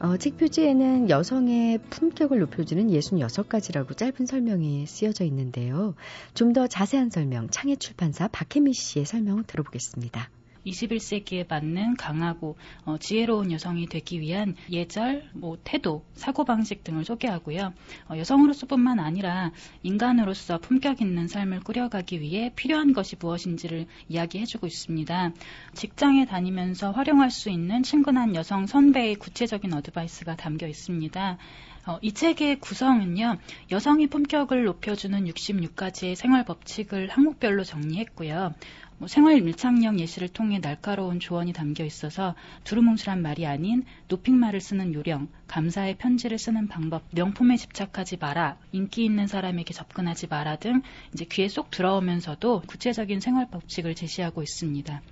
어, 0.00 0.16
책 0.16 0.38
표지에는 0.38 1.10
여성의 1.10 1.80
품격을 1.90 2.38
높여주는 2.38 2.88
66가지라고 2.88 3.94
짧은 3.94 4.24
설명이 4.24 4.86
쓰여져 4.86 5.24
있는데요. 5.24 5.94
좀 6.32 6.54
더 6.54 6.66
자세한 6.66 7.10
설명, 7.10 7.48
창의 7.50 7.76
출판사 7.76 8.28
박혜미 8.28 8.72
씨의 8.72 9.04
설명 9.04 9.44
들어보겠습니다. 9.46 10.30
21세기에 10.66 11.48
맞는 11.48 11.96
강하고 11.96 12.56
어, 12.84 12.96
지혜로운 12.98 13.52
여성이 13.52 13.86
되기 13.86 14.20
위한 14.20 14.54
예절, 14.70 15.30
뭐 15.34 15.58
태도, 15.64 16.04
사고 16.14 16.44
방식 16.44 16.84
등을 16.84 17.04
소개하고요. 17.04 17.72
어, 18.08 18.16
여성으로서뿐만 18.16 18.98
아니라 18.98 19.52
인간으로서 19.82 20.58
품격 20.58 21.00
있는 21.00 21.28
삶을 21.28 21.60
꾸려가기 21.60 22.20
위해 22.20 22.52
필요한 22.54 22.92
것이 22.92 23.16
무엇인지를 23.18 23.86
이야기해주고 24.08 24.66
있습니다. 24.66 25.32
직장에 25.74 26.26
다니면서 26.26 26.92
활용할 26.92 27.30
수 27.30 27.50
있는 27.50 27.82
친근한 27.82 28.34
여성 28.34 28.66
선배의 28.66 29.16
구체적인 29.16 29.72
어드바이스가 29.72 30.36
담겨 30.36 30.66
있습니다. 30.66 31.38
어, 31.84 31.98
이 32.00 32.12
책의 32.12 32.60
구성은요, 32.60 33.38
여성의 33.72 34.06
품격을 34.06 34.64
높여주는 34.64 35.24
66가지의 35.24 36.14
생활 36.14 36.44
법칙을 36.44 37.08
항목별로 37.08 37.64
정리했고요. 37.64 38.54
뭐 38.98 39.08
생활 39.08 39.40
밀착형 39.40 39.98
예시를 39.98 40.28
통해 40.28 40.60
날카로운 40.60 41.20
조언이 41.20 41.52
담겨 41.52 41.84
있어서 41.84 42.34
두루뭉술한 42.64 43.20
말이 43.20 43.46
아닌 43.46 43.84
높임말을 44.08 44.60
쓰는 44.60 44.94
요령, 44.94 45.28
감사의 45.48 45.98
편지를 45.98 46.38
쓰는 46.38 46.68
방법, 46.68 47.02
명품에 47.10 47.56
집착하지 47.56 48.18
마라, 48.18 48.58
인기 48.72 49.04
있는 49.04 49.26
사람에게 49.26 49.74
접근하지 49.74 50.28
마라 50.28 50.56
등 50.56 50.82
이제 51.12 51.24
귀에 51.24 51.48
쏙 51.48 51.70
들어오면서도 51.70 52.62
구체적인 52.66 53.20
생활 53.20 53.50
법칙을 53.50 53.94
제시하고 53.94 54.42
있습니다. 54.42 55.02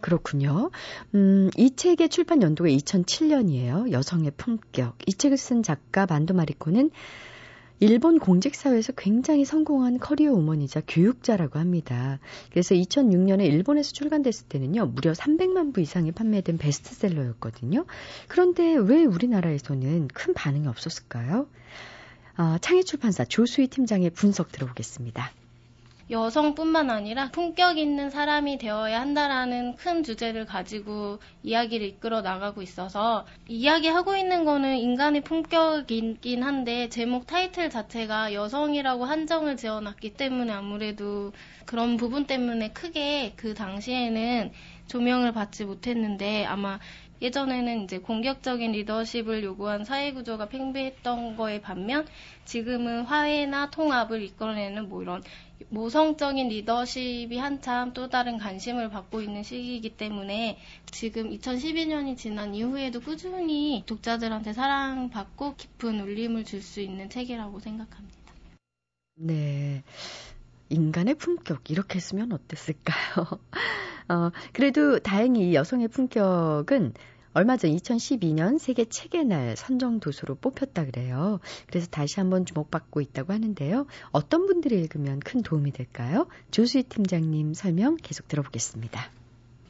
그렇군요. 0.00 0.70
음, 1.14 1.50
이 1.56 1.74
책의 1.74 2.08
출판 2.08 2.42
연도가 2.42 2.70
2007년이에요. 2.70 3.92
여성의 3.92 4.32
품격. 4.36 4.96
이 5.06 5.12
책을 5.12 5.36
쓴 5.36 5.62
작가 5.62 6.06
만도 6.06 6.34
마리코는 6.34 6.90
일본 7.78 8.18
공직사회에서 8.18 8.92
굉장히 8.92 9.44
성공한 9.44 9.98
커리어 9.98 10.32
우먼이자 10.32 10.82
교육자라고 10.88 11.58
합니다. 11.58 12.18
그래서 12.50 12.74
2006년에 12.74 13.44
일본에서 13.44 13.92
출간됐을 13.92 14.46
때는요, 14.48 14.86
무려 14.86 15.12
300만 15.12 15.74
부 15.74 15.82
이상이 15.82 16.12
판매된 16.12 16.56
베스트셀러였거든요. 16.56 17.84
그런데 18.28 18.76
왜 18.76 19.04
우리나라에서는 19.04 20.08
큰 20.08 20.32
반응이 20.32 20.66
없었을까요? 20.68 21.48
아, 22.36 22.58
창의 22.62 22.84
출판사 22.84 23.24
조수희 23.24 23.68
팀장의 23.68 24.10
분석 24.10 24.52
들어보겠습니다. 24.52 25.30
여성뿐만 26.08 26.88
아니라 26.88 27.30
품격 27.32 27.78
있는 27.78 28.10
사람이 28.10 28.58
되어야 28.58 29.00
한다라는 29.00 29.74
큰 29.74 30.04
주제를 30.04 30.46
가지고 30.46 31.18
이야기를 31.42 31.84
이끌어 31.84 32.22
나가고 32.22 32.62
있어서 32.62 33.26
이야기하고 33.48 34.16
있는 34.16 34.44
거는 34.44 34.76
인간의 34.76 35.22
품격이긴 35.22 36.44
한데 36.44 36.88
제목 36.88 37.26
타이틀 37.26 37.70
자체가 37.70 38.34
여성이라고 38.34 39.04
한정을 39.04 39.56
지어놨기 39.56 40.14
때문에 40.14 40.52
아무래도 40.52 41.32
그런 41.64 41.96
부분 41.96 42.26
때문에 42.26 42.68
크게 42.70 43.32
그 43.34 43.54
당시에는 43.54 44.52
조명을 44.86 45.32
받지 45.32 45.64
못했는데 45.64 46.44
아마 46.44 46.78
예전에는 47.22 47.84
이제 47.84 47.98
공격적인 47.98 48.72
리더십을 48.72 49.42
요구한 49.44 49.84
사회 49.84 50.12
구조가 50.12 50.48
팽배했던 50.48 51.36
거에 51.36 51.60
반면 51.60 52.06
지금은 52.44 53.02
화해나 53.02 53.70
통합을 53.70 54.22
이끌어내는 54.22 54.88
뭐 54.88 55.02
이런 55.02 55.22
모성적인 55.70 56.48
리더십이 56.48 57.38
한참 57.38 57.92
또 57.94 58.08
다른 58.08 58.38
관심을 58.38 58.90
받고 58.90 59.22
있는 59.22 59.42
시기이기 59.42 59.96
때문에 59.96 60.58
지금 60.90 61.30
2012년이 61.30 62.16
지난 62.16 62.54
이후에도 62.54 63.00
꾸준히 63.00 63.82
독자들한테 63.86 64.52
사랑받고 64.52 65.56
깊은 65.56 66.00
울림을 66.00 66.44
줄 66.44 66.62
수 66.62 66.80
있는 66.80 67.08
책이라고 67.08 67.60
생각합니다. 67.60 68.16
네. 69.14 69.82
인간의 70.68 71.14
품격 71.14 71.70
이렇게 71.70 72.00
쓰면 72.00 72.32
어땠을까요? 72.32 73.26
어, 74.08 74.30
그래도 74.52 74.98
다행히 74.98 75.54
여성의 75.54 75.88
품격은 75.88 76.94
얼마 77.32 77.58
전 77.58 77.70
2012년 77.70 78.58
세계 78.58 78.86
책의 78.86 79.26
날 79.26 79.56
선정 79.56 80.00
도서로 80.00 80.36
뽑혔다 80.36 80.86
그래요. 80.86 81.38
그래서 81.66 81.86
다시 81.86 82.18
한번 82.18 82.46
주목받고 82.46 83.02
있다고 83.02 83.34
하는데요. 83.34 83.86
어떤 84.10 84.46
분들이 84.46 84.80
읽으면 84.80 85.20
큰 85.20 85.42
도움이 85.42 85.72
될까요? 85.72 86.28
조수희 86.50 86.84
팀장님 86.84 87.52
설명 87.52 87.96
계속 87.96 88.26
들어보겠습니다. 88.28 89.10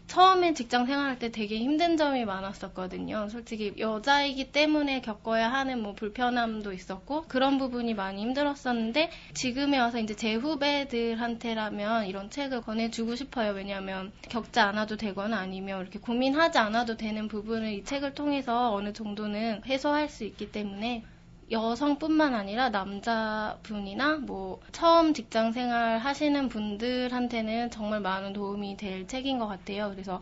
처음에 0.06 0.54
직장 0.54 0.86
생활할 0.86 1.18
때 1.18 1.30
되게 1.30 1.58
힘든 1.58 1.96
점이 1.96 2.24
많았었거든요. 2.24 3.28
솔직히 3.28 3.74
여자이기 3.78 4.52
때문에 4.52 5.00
겪어야 5.00 5.52
하는 5.52 5.82
뭐 5.82 5.94
불편함도 5.94 6.72
있었고 6.72 7.24
그런 7.28 7.58
부분이 7.58 7.94
많이 7.94 8.22
힘들었었는데 8.22 9.10
지금에 9.34 9.78
와서 9.78 9.98
이제 9.98 10.14
제 10.14 10.34
후배들한테라면 10.34 12.06
이런 12.06 12.30
책을 12.30 12.62
권해주고 12.62 13.16
싶어요. 13.16 13.52
왜냐하면 13.52 14.12
겪지 14.28 14.60
않아도 14.60 14.96
되거나 14.96 15.38
아니면 15.38 15.82
이렇게 15.82 15.98
고민하지 15.98 16.58
않아도 16.58 16.96
되는 16.96 17.28
부분을 17.28 17.72
이 17.72 17.84
책을 17.84 18.14
통해서 18.14 18.72
어느 18.72 18.92
정도는 18.92 19.62
해소할 19.66 20.08
수 20.08 20.24
있기 20.24 20.52
때문에 20.52 21.04
여성뿐만 21.50 22.34
아니라 22.34 22.70
남자분이나 22.70 24.16
뭐 24.18 24.60
처음 24.72 25.14
직장 25.14 25.52
생활 25.52 25.98
하시는 25.98 26.48
분들한테는 26.48 27.70
정말 27.70 28.00
많은 28.00 28.32
도움이 28.32 28.76
될 28.76 29.06
책인 29.06 29.38
것 29.38 29.46
같아요. 29.46 29.90
그래서 29.90 30.20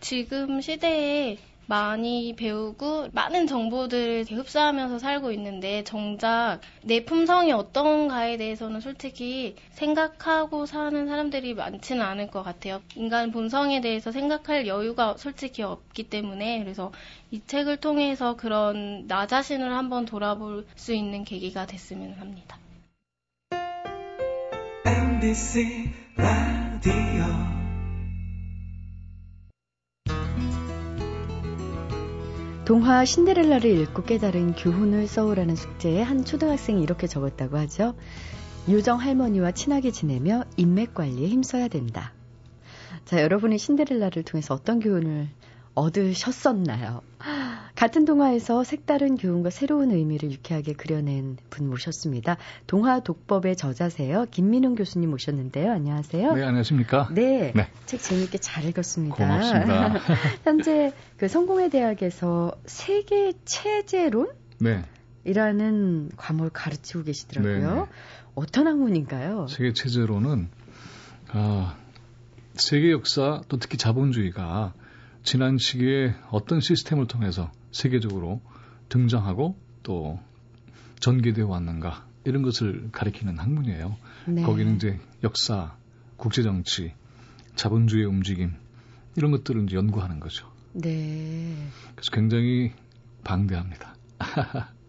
지금 0.00 0.60
시대에 0.60 1.38
많이 1.66 2.34
배우고 2.36 3.08
많은 3.12 3.46
정보들을 3.46 4.26
흡수하면서 4.30 4.98
살고 4.98 5.32
있는데 5.32 5.84
정작 5.84 6.60
내 6.82 7.04
품성이 7.04 7.52
어떤가에 7.52 8.36
대해서는 8.36 8.80
솔직히 8.80 9.56
생각하고 9.70 10.66
사는 10.66 11.06
사람들이 11.06 11.54
많지는 11.54 12.02
않을 12.02 12.30
것 12.30 12.42
같아요. 12.42 12.82
인간 12.96 13.30
본성에 13.30 13.80
대해서 13.80 14.12
생각할 14.12 14.66
여유가 14.66 15.16
솔직히 15.16 15.62
없기 15.62 16.04
때문에 16.04 16.58
그래서 16.62 16.92
이 17.30 17.40
책을 17.46 17.78
통해서 17.78 18.36
그런 18.36 19.06
나 19.06 19.26
자신을 19.26 19.72
한번 19.72 20.04
돌아볼 20.04 20.66
수 20.74 20.92
있는 20.92 21.24
계기가 21.24 21.66
됐으면 21.66 22.14
합니다. 22.18 22.58
MBC 24.84 25.90
동화 32.72 33.04
신데렐라를 33.04 33.66
읽고 33.82 34.04
깨달은 34.04 34.54
교훈을 34.54 35.06
써오라는 35.06 35.56
숙제에 35.56 36.00
한 36.00 36.24
초등학생이 36.24 36.82
이렇게 36.82 37.06
적었다고 37.06 37.58
하죠. 37.58 37.94
요정 38.66 38.98
할머니와 38.98 39.50
친하게 39.50 39.90
지내며 39.90 40.44
인맥 40.56 40.94
관리에 40.94 41.28
힘써야 41.28 41.68
된다. 41.68 42.14
자, 43.04 43.20
여러분이 43.20 43.58
신데렐라를 43.58 44.22
통해서 44.22 44.54
어떤 44.54 44.80
교훈을 44.80 45.28
얻으셨었나요? 45.74 47.02
같은 47.82 48.04
동화에서 48.04 48.62
색다른 48.62 49.16
교훈과 49.16 49.50
새로운 49.50 49.90
의미를 49.90 50.30
유쾌하게 50.30 50.74
그려낸 50.74 51.36
분 51.50 51.68
모셨습니다. 51.68 52.36
동화 52.68 53.00
독법의 53.00 53.56
저자세요. 53.56 54.26
김민웅 54.30 54.76
교수님 54.76 55.10
모셨는데요. 55.10 55.72
안녕하세요. 55.72 56.32
네, 56.34 56.44
안녕하십니까? 56.44 57.08
네. 57.12 57.50
네. 57.56 57.68
책 57.86 58.00
재미있게 58.00 58.38
잘 58.38 58.66
읽었습니다. 58.66 59.16
고맙습니다. 59.16 59.94
현재 60.44 60.92
그 61.16 61.26
성공회 61.26 61.70
대학에서 61.70 62.52
세계 62.66 63.32
체제론? 63.44 64.30
네. 64.60 64.84
이라는 65.24 66.10
과목을 66.16 66.50
가르치고 66.50 67.02
계시더라고요. 67.02 67.68
네네. 67.68 67.80
네. 67.80 67.86
어떤 68.36 68.68
학문인가요? 68.68 69.48
세계 69.48 69.72
체제론은 69.72 70.50
아, 71.32 71.76
세계 72.54 72.92
역사 72.92 73.40
또 73.48 73.56
특히 73.56 73.76
자본주의가 73.76 74.72
지난 75.24 75.58
시기에 75.58 76.14
어떤 76.30 76.60
시스템을 76.60 77.08
통해서 77.08 77.50
세계적으로 77.72 78.40
등장하고 78.88 79.56
또 79.82 80.20
전개되어 81.00 81.46
왔는가 81.46 82.06
이런 82.24 82.42
것을 82.42 82.90
가리키는 82.92 83.38
학문이에요. 83.38 83.96
네. 84.28 84.42
거기는 84.42 84.76
이제 84.76 85.00
역사, 85.24 85.74
국제 86.16 86.42
정치, 86.42 86.92
자본주의 87.56 88.04
움직임 88.04 88.52
이런 89.16 89.30
것들을 89.32 89.64
이제 89.64 89.76
연구하는 89.76 90.20
거죠. 90.20 90.46
네. 90.72 91.56
그래서 91.94 92.10
굉장히 92.12 92.72
방대합니다. 93.24 93.96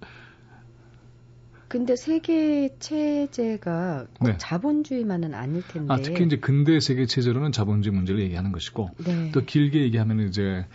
근데 1.67 1.95
세계 1.95 2.69
체제가 2.77 4.05
네. 4.21 4.37
자본주의만은 4.37 5.33
아닐 5.33 5.63
텐데. 5.67 5.91
아, 5.91 5.97
특히 5.97 6.23
이제 6.23 6.37
근대 6.37 6.79
세계 6.79 7.07
체제로는 7.07 7.51
자본주의 7.51 7.95
문제를 7.95 8.21
얘기하는 8.21 8.51
것이고 8.51 8.91
네. 9.03 9.31
또 9.31 9.43
길게 9.43 9.81
얘기하면 9.81 10.27
이제 10.27 10.67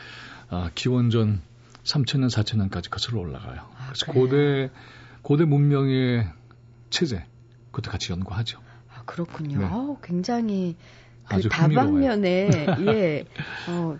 아, 0.48 0.72
기원전 0.74 1.40
3천년, 1.88 2.28
4천년까지 2.28 2.90
거슬러 2.90 3.21
올라가요. 3.21 3.61
아, 3.76 3.87
그래서 3.87 4.07
그래요? 4.07 4.25
고대 4.25 4.71
고대 5.23 5.45
문명의 5.45 6.28
체제 6.90 7.25
그것도 7.71 7.90
같이 7.90 8.12
연구하죠. 8.12 8.61
아, 8.95 9.02
그렇군요. 9.04 9.59
네. 9.59 9.64
어, 9.64 9.99
굉장히 10.02 10.76
그 11.28 11.49
다방면에 11.49 12.66
예, 12.87 13.25
어, 13.68 13.99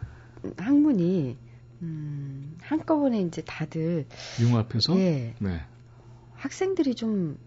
학문이 0.57 1.37
음, 1.83 2.57
한꺼번에 2.61 3.21
이제 3.23 3.43
다들 3.43 4.07
융합해서 4.41 4.99
예, 4.99 5.35
네. 5.39 5.63
학생들이 6.35 6.95
좀 6.95 7.39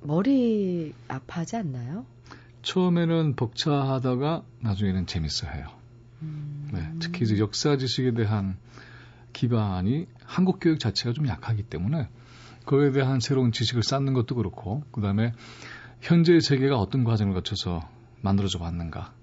머리 0.00 0.94
아파하지 1.08 1.56
않나요? 1.56 2.06
처음에는 2.62 3.34
벅차하다가 3.36 4.44
나중에는 4.60 5.06
재밌어해요. 5.06 5.66
음, 6.22 6.68
네, 6.72 6.92
특히 7.00 7.24
이제 7.24 7.38
역사 7.38 7.76
지식에 7.76 8.12
대한 8.12 8.56
기반이 9.38 10.08
한국 10.24 10.58
교육 10.60 10.80
자체가 10.80 11.12
좀 11.12 11.28
약하기 11.28 11.62
때문에 11.62 12.08
그거에 12.64 12.90
대한 12.90 13.20
새로운 13.20 13.52
지식을 13.52 13.84
쌓는 13.84 14.12
것도 14.12 14.34
그렇고 14.34 14.82
그다음에 14.90 15.32
현재의 16.00 16.40
세계가 16.40 16.76
어떤 16.76 17.04
과정을 17.04 17.34
거쳐서 17.34 17.88
만들어져 18.20 18.58
왔는가 18.60 19.14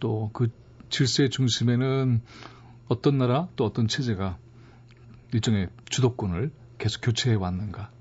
또 0.00 0.30
그 0.32 0.50
질서의 0.90 1.30
중심에는 1.30 2.20
어떤 2.88 3.16
나라 3.18 3.48
또 3.54 3.64
어떤 3.64 3.86
체제가 3.86 4.38
일종의 5.32 5.68
주도권을 5.88 6.50
계속 6.78 7.00
교체해 7.02 7.36
왔는가 7.36 7.92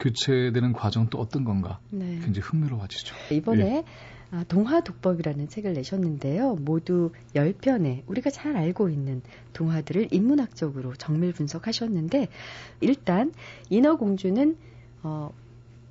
교체되는 0.00 0.72
과정 0.72 1.08
또 1.10 1.18
어떤 1.18 1.44
건가 1.44 1.78
네. 1.90 2.20
굉장히 2.20 2.40
흥미로워지죠. 2.40 3.14
이번에 3.32 3.84
아, 4.32 4.44
동화 4.48 4.80
독법이라는 4.80 5.48
책을 5.48 5.74
내셨는데요. 5.74 6.54
모두 6.54 7.10
10편의 7.34 8.02
우리가 8.06 8.30
잘 8.30 8.56
알고 8.56 8.88
있는 8.88 9.20
동화들을 9.52 10.08
인문학적으로 10.10 10.94
정밀 10.94 11.32
분석하셨는데 11.32 12.28
일단 12.80 13.32
인어공주는 13.68 14.56
어, 15.02 15.30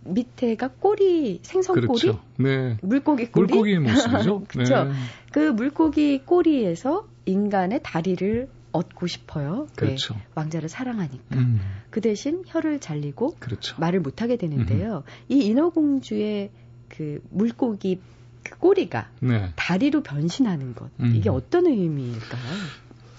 밑에가 0.05 0.69
꼬리 0.79 1.39
생선 1.43 1.75
꼬리 1.75 1.88
그렇죠. 1.88 2.19
네. 2.38 2.77
물고기 2.81 3.27
꼬리 3.27 3.45
물고기의 3.45 3.77
모습이죠. 3.86 4.43
그쵸. 4.48 4.86
네. 4.86 4.91
그 5.31 5.39
물고기 5.51 6.24
꼬리에서 6.25 7.07
인간의 7.25 7.81
다리를 7.83 8.50
얻고 8.71 9.05
싶어요. 9.05 9.67
왜? 9.69 9.75
그렇죠. 9.75 10.15
왕자를 10.33 10.67
사랑하니까. 10.67 11.36
음, 11.36 11.60
그 11.91 12.01
대신 12.01 12.41
혀를 12.48 12.79
잘리고 12.79 13.36
그렇죠. 13.38 13.79
말을 13.79 14.00
못하게 14.00 14.38
되는데요. 14.38 15.03
이 15.29 15.45
인어공주의 15.45 16.50
그 16.88 17.21
물고기 17.29 18.00
그 18.43 18.57
꼬리가 18.57 19.10
네. 19.19 19.51
다리로 19.55 20.03
변신하는 20.03 20.74
것 20.75 20.89
음. 21.00 21.13
이게 21.15 21.29
어떤 21.29 21.67
의미일까요? 21.67 22.41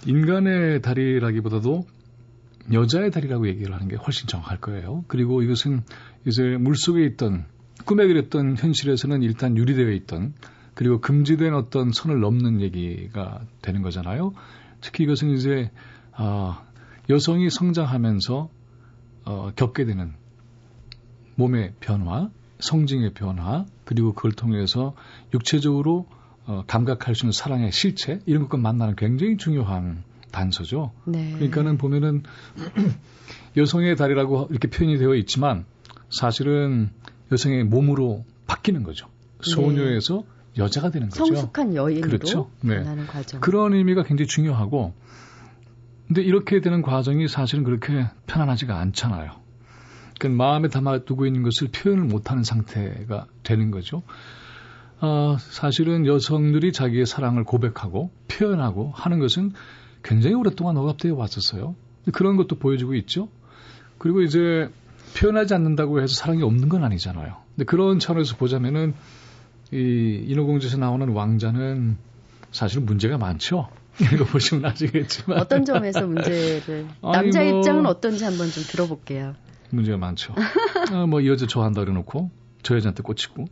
인간의 0.05 0.81
다리라기보다도 0.81 1.85
여자의 2.71 3.11
다리라고 3.11 3.47
얘기를 3.47 3.73
하는 3.73 3.87
게 3.87 3.95
훨씬 3.95 4.27
정확할 4.27 4.59
거예요. 4.59 5.03
그리고 5.07 5.41
이것은 5.41 5.83
이제 6.25 6.57
물속에 6.57 7.03
있던 7.05 7.45
꿈에 7.85 8.07
그렸던 8.07 8.57
현실에서는 8.57 9.21
일단 9.23 9.57
유리되어 9.57 9.91
있던 9.91 10.33
그리고 10.73 10.99
금지된 11.01 11.53
어떤 11.53 11.91
선을 11.91 12.19
넘는 12.19 12.61
얘기가 12.61 13.41
되는 13.61 13.81
거잖아요. 13.81 14.33
특히 14.81 15.03
이것은 15.03 15.31
이제 15.31 15.71
아, 16.13 16.63
여성이 17.09 17.49
성장하면서 17.49 18.49
어, 19.25 19.51
겪게 19.55 19.85
되는 19.85 20.13
몸의 21.35 21.73
변화, 21.79 22.29
성징의 22.63 23.13
변화, 23.13 23.65
그리고 23.83 24.13
그걸 24.13 24.31
통해서 24.31 24.95
육체적으로 25.33 26.07
어, 26.45 26.63
감각할 26.65 27.13
수 27.15 27.25
있는 27.25 27.31
사랑의 27.31 27.71
실체 27.71 28.19
이런 28.25 28.43
것과 28.43 28.57
만나는 28.57 28.95
굉장히 28.95 29.37
중요한 29.37 30.03
단서죠. 30.31 30.91
네. 31.05 31.33
그러니까는 31.33 31.77
보면은 31.77 32.23
여성의 33.57 33.95
다리라고 33.97 34.47
이렇게 34.49 34.69
표현이 34.69 34.97
되어 34.97 35.13
있지만 35.15 35.65
사실은 36.09 36.89
여성의 37.31 37.65
몸으로 37.65 38.25
바뀌는 38.47 38.83
거죠. 38.83 39.07
소녀에서 39.41 40.23
여자가 40.57 40.89
되는 40.89 41.09
거죠. 41.09 41.23
네. 41.25 41.35
성숙한 41.35 41.75
여인으로 41.75 42.07
그렇죠. 42.07 42.49
네. 42.61 42.83
과정. 43.07 43.41
그런 43.41 43.73
의미가 43.73 44.03
굉장히 44.03 44.27
중요하고 44.27 44.93
근데 46.07 46.21
이렇게 46.21 46.61
되는 46.61 46.81
과정이 46.81 47.27
사실은 47.27 47.63
그렇게 47.63 48.05
편안하지가 48.27 48.77
않잖아요. 48.77 49.42
그 50.19 50.27
마음에 50.27 50.67
담아두고 50.69 51.25
있는 51.25 51.43
것을 51.43 51.67
표현을 51.71 52.03
못하는 52.05 52.43
상태가 52.43 53.25
되는 53.43 53.71
거죠. 53.71 54.03
어, 55.01 55.35
사실은 55.39 56.05
여성들이 56.05 56.71
자기의 56.71 57.05
사랑을 57.05 57.43
고백하고 57.43 58.11
표현하고 58.29 58.91
하는 58.93 59.19
것은 59.19 59.51
굉장히 60.01 60.35
오랫동안 60.35 60.77
억압되어 60.77 61.13
왔었어요. 61.15 61.75
그런 62.13 62.37
것도 62.37 62.57
보여주고 62.57 62.95
있죠. 62.95 63.29
그리고 63.97 64.21
이제 64.21 64.69
표현하지 65.17 65.53
않는다고 65.53 66.01
해서 66.01 66.13
사랑이 66.15 66.41
없는 66.43 66.69
건 66.69 66.83
아니잖아요. 66.83 67.35
근데 67.55 67.65
그런 67.65 67.99
차원에서 67.99 68.35
보자면은 68.37 68.93
이 69.71 70.23
인어공주에서 70.27 70.77
나오는 70.77 71.09
왕자는 71.09 71.97
사실은 72.51 72.85
문제가 72.85 73.17
많죠. 73.17 73.69
이거 74.13 74.25
보시면 74.25 74.65
아시겠지만 74.65 75.39
어떤 75.39 75.65
점에서 75.65 76.05
문제를 76.07 76.87
남자 77.01 77.43
뭐- 77.43 77.59
입장은 77.59 77.85
어떤지 77.85 78.23
한번 78.23 78.49
좀 78.49 78.63
들어볼게요. 78.63 79.35
문제가 79.73 79.97
많죠. 79.97 80.33
아, 80.91 81.05
뭐 81.05 81.21
이 81.21 81.27
여자 81.27 81.45
좋아한다 81.47 81.81
그래놓고 81.81 82.29
저 82.63 82.75
여자한테 82.75 83.03
꽂히고 83.03 83.45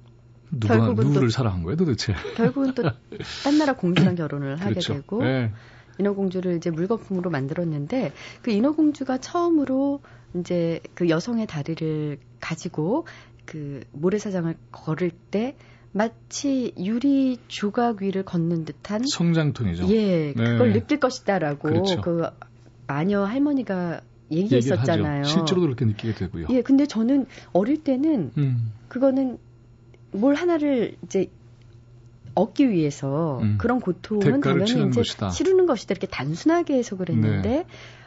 누가 0.51 0.77
누구를 0.77 1.13
또- 1.21 1.29
사랑한 1.29 1.63
거예요 1.63 1.77
도대체? 1.77 2.13
결국은 2.35 2.73
또 2.73 2.83
딴 3.43 3.57
나라 3.57 3.73
공주랑 3.73 4.15
결혼을 4.15 4.55
하게 4.57 4.71
그렇죠. 4.71 4.93
되고 4.95 5.23
네. 5.23 5.51
인어공주를 5.99 6.55
이제 6.57 6.69
물거품으로 6.71 7.29
만들었는데 7.29 8.11
그 8.41 8.51
인어공주가 8.51 9.17
처음으로 9.19 10.01
이제 10.35 10.79
그 10.93 11.09
여성의 11.09 11.47
다리를 11.47 12.17
가지고 12.39 13.05
그 13.45 13.81
모래사장을 13.91 14.53
걸을 14.71 15.11
때 15.31 15.55
마치 15.91 16.73
유리 16.77 17.37
조각 17.49 18.01
위를 18.01 18.23
걷는 18.23 18.63
듯한 18.65 19.03
성장톤이죠. 19.05 19.87
예 19.89 20.33
네. 20.33 20.33
그걸 20.33 20.71
느낄 20.73 20.99
것이다라고 20.99 21.67
그렇죠. 21.69 22.01
그 22.01 22.25
마녀 22.87 23.23
할머니가 23.25 24.01
얘기했었잖아요. 24.31 25.23
실제로도 25.23 25.61
그렇게 25.61 25.85
느끼게 25.85 26.13
되고요. 26.15 26.47
예 26.49 26.61
근데 26.61 26.85
저는 26.85 27.25
어릴 27.53 27.83
때는 27.83 28.31
음, 28.37 28.71
그거는 28.87 29.37
뭘 30.11 30.35
하나를 30.35 30.95
이제 31.03 31.29
얻기 32.33 32.69
위해서 32.69 33.39
음. 33.41 33.57
그런 33.57 33.79
고통은 33.79 34.41
당연히 34.41 34.65
치르는 34.65 34.89
이제 34.89 35.01
것이다. 35.01 35.29
치르는 35.29 35.65
것이다 35.65 35.93
이렇게 35.93 36.07
단순하게 36.07 36.77
해석을 36.77 37.09
했는데 37.09 37.49
네. 37.49 37.65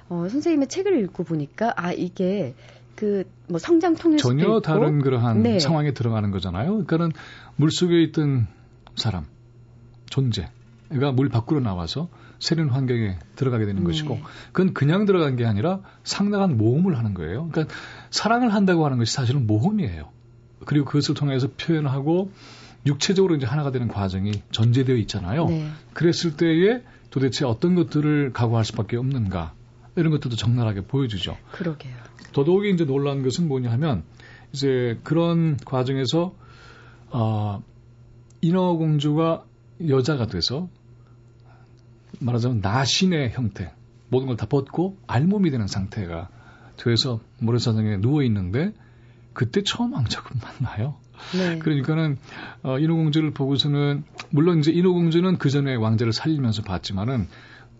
어, 0.08 0.26
선생님의 0.28 0.68
책을 0.68 0.98
읽고 1.04 1.24
보니까 1.24 1.72
아 1.76 1.92
이게 1.92 2.54
그 2.96 3.24
뭐 3.48 3.58
성장 3.58 3.94
통일 3.94 4.18
수도 4.18 4.30
전혀 4.30 4.44
있고 4.44 4.60
다른 4.60 5.00
그러한 5.00 5.42
네. 5.42 5.58
상황에 5.58 5.92
들어가는 5.92 6.30
거잖아요. 6.30 6.84
그러니까는 6.84 7.12
물 7.56 7.70
속에 7.70 8.02
있던 8.02 8.46
사람, 8.96 9.26
존재가 10.06 11.12
물 11.14 11.28
밖으로 11.28 11.60
나와서 11.60 12.08
새로운 12.38 12.68
환경에 12.68 13.18
들어가게 13.36 13.66
되는 13.66 13.82
네. 13.82 13.86
것이고, 13.86 14.20
그건 14.52 14.74
그냥 14.74 15.06
들어간 15.06 15.36
게 15.36 15.44
아니라 15.44 15.80
상당한 16.02 16.56
모험을 16.56 16.98
하는 16.98 17.14
거예요. 17.14 17.48
그러니까 17.50 17.74
사랑을 18.10 18.52
한다고 18.54 18.84
하는 18.84 18.98
것이 18.98 19.12
사실은 19.12 19.46
모험이에요. 19.46 20.10
그리고 20.64 20.86
그것을 20.86 21.14
통해서 21.14 21.48
표현하고 21.56 22.30
육체적으로 22.86 23.34
이제 23.36 23.46
하나가 23.46 23.70
되는 23.70 23.88
과정이 23.88 24.32
전제되어 24.50 24.96
있잖아요. 24.96 25.46
네. 25.46 25.68
그랬을 25.94 26.36
때에 26.36 26.82
도대체 27.10 27.44
어떤 27.44 27.74
것들을 27.74 28.32
각오할 28.32 28.64
수밖에 28.64 28.96
없는가 28.96 29.54
이런 29.96 30.10
것들도 30.10 30.36
적나라하게 30.36 30.82
보여주죠. 30.82 31.36
그러게요. 31.52 31.94
더더욱이 32.32 32.70
이제 32.70 32.84
놀라운 32.84 33.22
것은 33.22 33.48
뭐냐 33.48 33.70
하면 33.72 34.02
이제 34.52 34.98
그런 35.04 35.56
과정에서 35.64 36.34
어, 37.10 37.62
인어공주가 38.40 39.44
여자가 39.88 40.26
돼서 40.26 40.68
말하자면 42.20 42.60
나신의 42.60 43.30
형태 43.32 43.72
모든 44.08 44.26
걸 44.28 44.36
다 44.36 44.46
벗고 44.46 44.96
알몸이 45.06 45.50
되는 45.50 45.66
상태가 45.66 46.28
돼서 46.76 47.20
모래사장에 47.40 47.98
누워 47.98 48.22
있는데 48.24 48.72
그때 49.32 49.62
처음 49.62 49.92
왕자가 49.92 50.30
만나요. 50.60 50.96
네. 51.36 51.58
그러니까는 51.58 52.18
어, 52.62 52.78
인어공주를 52.78 53.32
보고서는 53.32 54.04
물론 54.30 54.58
이제 54.58 54.72
인어공주는 54.72 55.38
그 55.38 55.50
전에 55.50 55.74
왕자를 55.74 56.12
살리면서 56.12 56.62
봤지만은 56.62 57.28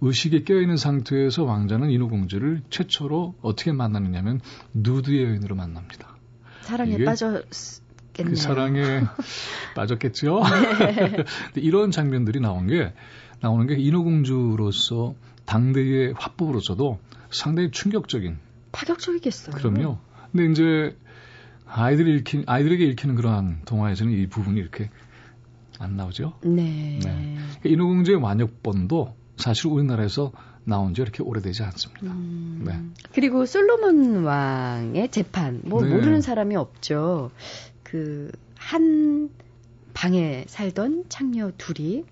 의식에 0.01 0.45
깨어 0.45 0.61
있는 0.61 0.77
상태에서 0.77 1.45
왕자는 1.45 1.91
인어공주를 1.91 2.63
최초로 2.71 3.37
어떻게 3.43 3.73
만나느냐면 3.73 4.41
누드의 4.75 5.25
여인으로 5.25 5.55
만납니다. 5.57 6.17
사랑에 6.63 7.03
빠졌겠네요. 7.05 7.45
그 8.17 8.37
사랑에 8.37 9.01
빠졌겠죠. 9.75 10.43
네. 10.81 11.25
이런 11.57 11.91
장면들이 11.91 12.41
나온 12.41 12.67
게 12.67 12.93
나오는 13.45 13.67
게 13.67 13.75
인어공주로서 13.75 15.15
당대의 15.45 16.15
화법으로서도 16.17 16.99
상당히 17.31 17.71
충격적인 17.71 18.39
파격적이겠어요. 18.73 19.57
그럼요. 19.57 19.99
근데 20.33 20.51
이제 20.51 20.97
아이들이 21.67 22.17
읽힌 22.17 22.45
아이들에게 22.47 22.83
읽히는 22.87 23.15
그러한 23.17 23.61
동화에서는 23.67 24.13
이 24.15 24.27
부분이 24.29 24.59
이렇게 24.59 24.89
안 25.79 25.97
나오죠. 25.97 26.39
네. 26.43 26.99
네. 27.05 27.37
인어공주의 27.65 28.17
완역본도 28.17 29.15
사실 29.37 29.67
우리나라에서 29.67 30.33
나온 30.65 30.95
지 30.95 31.03
이렇게 31.03 31.23
오래되지 31.23 31.65
않습니다. 31.65 32.07
음, 32.07 32.63
네. 32.65 32.81
그리고 33.13 33.45
솔로몬 33.45 34.25
왕의 34.25 35.11
재판 35.11 35.61
뭐 35.65 35.83
네. 35.83 35.91
모르는 35.91 36.23
사람이 36.23 36.57
없죠. 36.57 37.31
그그한 37.83 39.29
방에 39.93 40.45
살던 40.49 41.05
창녀 41.11 41.53
둘이 41.59 42.05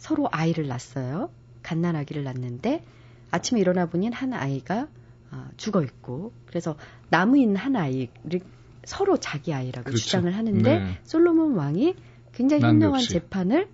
서로 0.00 0.28
아이를 0.32 0.66
낳았어요. 0.66 1.30
갓난아기를 1.62 2.24
낳는데 2.24 2.82
아침에 3.30 3.60
일어나 3.60 3.86
보니 3.86 4.08
한 4.08 4.32
아이가 4.32 4.88
아, 5.30 5.48
죽어 5.58 5.82
있고 5.82 6.32
그래서 6.46 6.76
남은 7.10 7.54
한 7.54 7.76
아이를 7.76 8.40
서로 8.84 9.18
자기 9.18 9.52
아이라고 9.52 9.84
그렇죠. 9.84 10.02
주장을 10.02 10.34
하는데 10.34 10.78
네. 10.78 10.98
솔로몬 11.04 11.54
왕이 11.54 11.94
굉장히. 12.32 12.62
현명한 12.62 13.02
재판을 13.02 13.68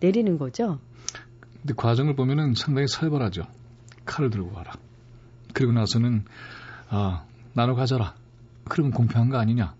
내리는 0.00 0.38
거죠. 0.38 0.80
근데 1.60 1.74
과정을 1.76 2.16
보면은 2.16 2.54
상당히 2.54 2.88
살벌하죠. 2.88 3.42
칼을 4.06 4.30
들고 4.30 4.56
와라. 4.56 4.72
그리고 5.52 5.72
나서는 5.72 6.24
아 6.88 7.26
나눠 7.52 7.74
가져라. 7.74 8.14
그러면 8.64 8.92
공평한 8.92 9.28
거 9.28 9.36
아니냐. 9.36 9.74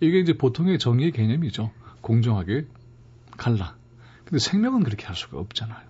이게 0.00 0.18
이제 0.18 0.34
보통의 0.36 0.78
정의의 0.78 1.12
개념이죠. 1.12 1.70
공정하게 2.02 2.66
갈라. 3.38 3.76
근데 4.32 4.42
생명은 4.44 4.82
그렇게 4.82 5.04
할 5.04 5.14
수가 5.14 5.38
없잖아요. 5.38 5.82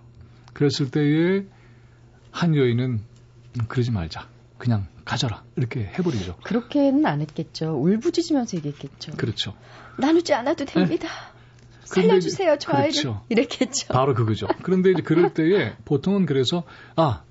그랬을 0.51 0.91
때에 0.91 1.45
한 2.29 2.57
여인은 2.57 2.89
음, 2.91 3.65
그러지 3.69 3.91
말자. 3.91 4.27
그냥 4.57 4.87
가져라. 5.05 5.45
이렇게 5.55 5.85
해버리죠. 5.85 6.35
그렇게는 6.43 7.05
안 7.05 7.21
했겠죠. 7.21 7.79
울부짖으면서 7.81 8.57
얘기했겠죠. 8.57 9.13
그렇죠. 9.13 9.55
나누지 9.97 10.33
않아도 10.33 10.65
됩니다. 10.65 11.07
근데 11.89 12.07
살려주세요, 12.09 12.57
저 12.59 12.73
아이를. 12.73 12.91
그렇죠. 12.91 13.23
이랬겠죠. 13.29 13.93
바로 13.93 14.13
그거죠. 14.13 14.47
그런데 14.61 14.91
이제 14.91 15.01
그럴 15.01 15.33
때에 15.33 15.77
보통은 15.85 16.25
그래서 16.25 16.63
아 16.97 17.23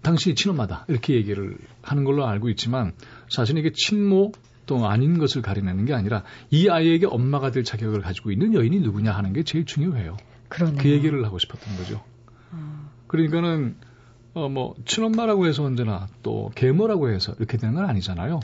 당신이 0.00 0.34
친엄마다 0.34 0.86
이렇게 0.88 1.12
얘기를 1.12 1.58
하는 1.82 2.04
걸로 2.04 2.26
알고 2.26 2.48
있지만 2.48 2.94
사실 3.28 3.58
이게 3.58 3.70
친모 3.74 4.32
또 4.66 4.86
아닌 4.86 5.18
것을 5.18 5.42
가리내는 5.42 5.84
게 5.86 5.94
아니라 5.94 6.22
이 6.50 6.68
아이에게 6.68 7.06
엄마가 7.06 7.50
될 7.50 7.64
자격을 7.64 8.00
가지고 8.02 8.30
있는 8.30 8.54
여인이 8.54 8.80
누구냐 8.80 9.12
하는 9.12 9.32
게 9.32 9.42
제일 9.42 9.64
중요해요. 9.64 10.16
그러네요. 10.48 10.78
그 10.82 10.88
얘기를 10.90 11.24
하고 11.24 11.38
싶었던 11.38 11.76
거죠. 11.76 12.02
어, 12.52 12.90
그러니까는 13.06 13.76
어 14.34 14.48
뭐 14.50 14.74
친엄마라고 14.84 15.46
해서 15.46 15.64
언제나 15.64 16.08
또 16.22 16.50
계모라고 16.54 17.08
해서 17.10 17.34
이렇게 17.38 17.56
되는 17.56 17.74
건 17.74 17.88
아니잖아요. 17.88 18.40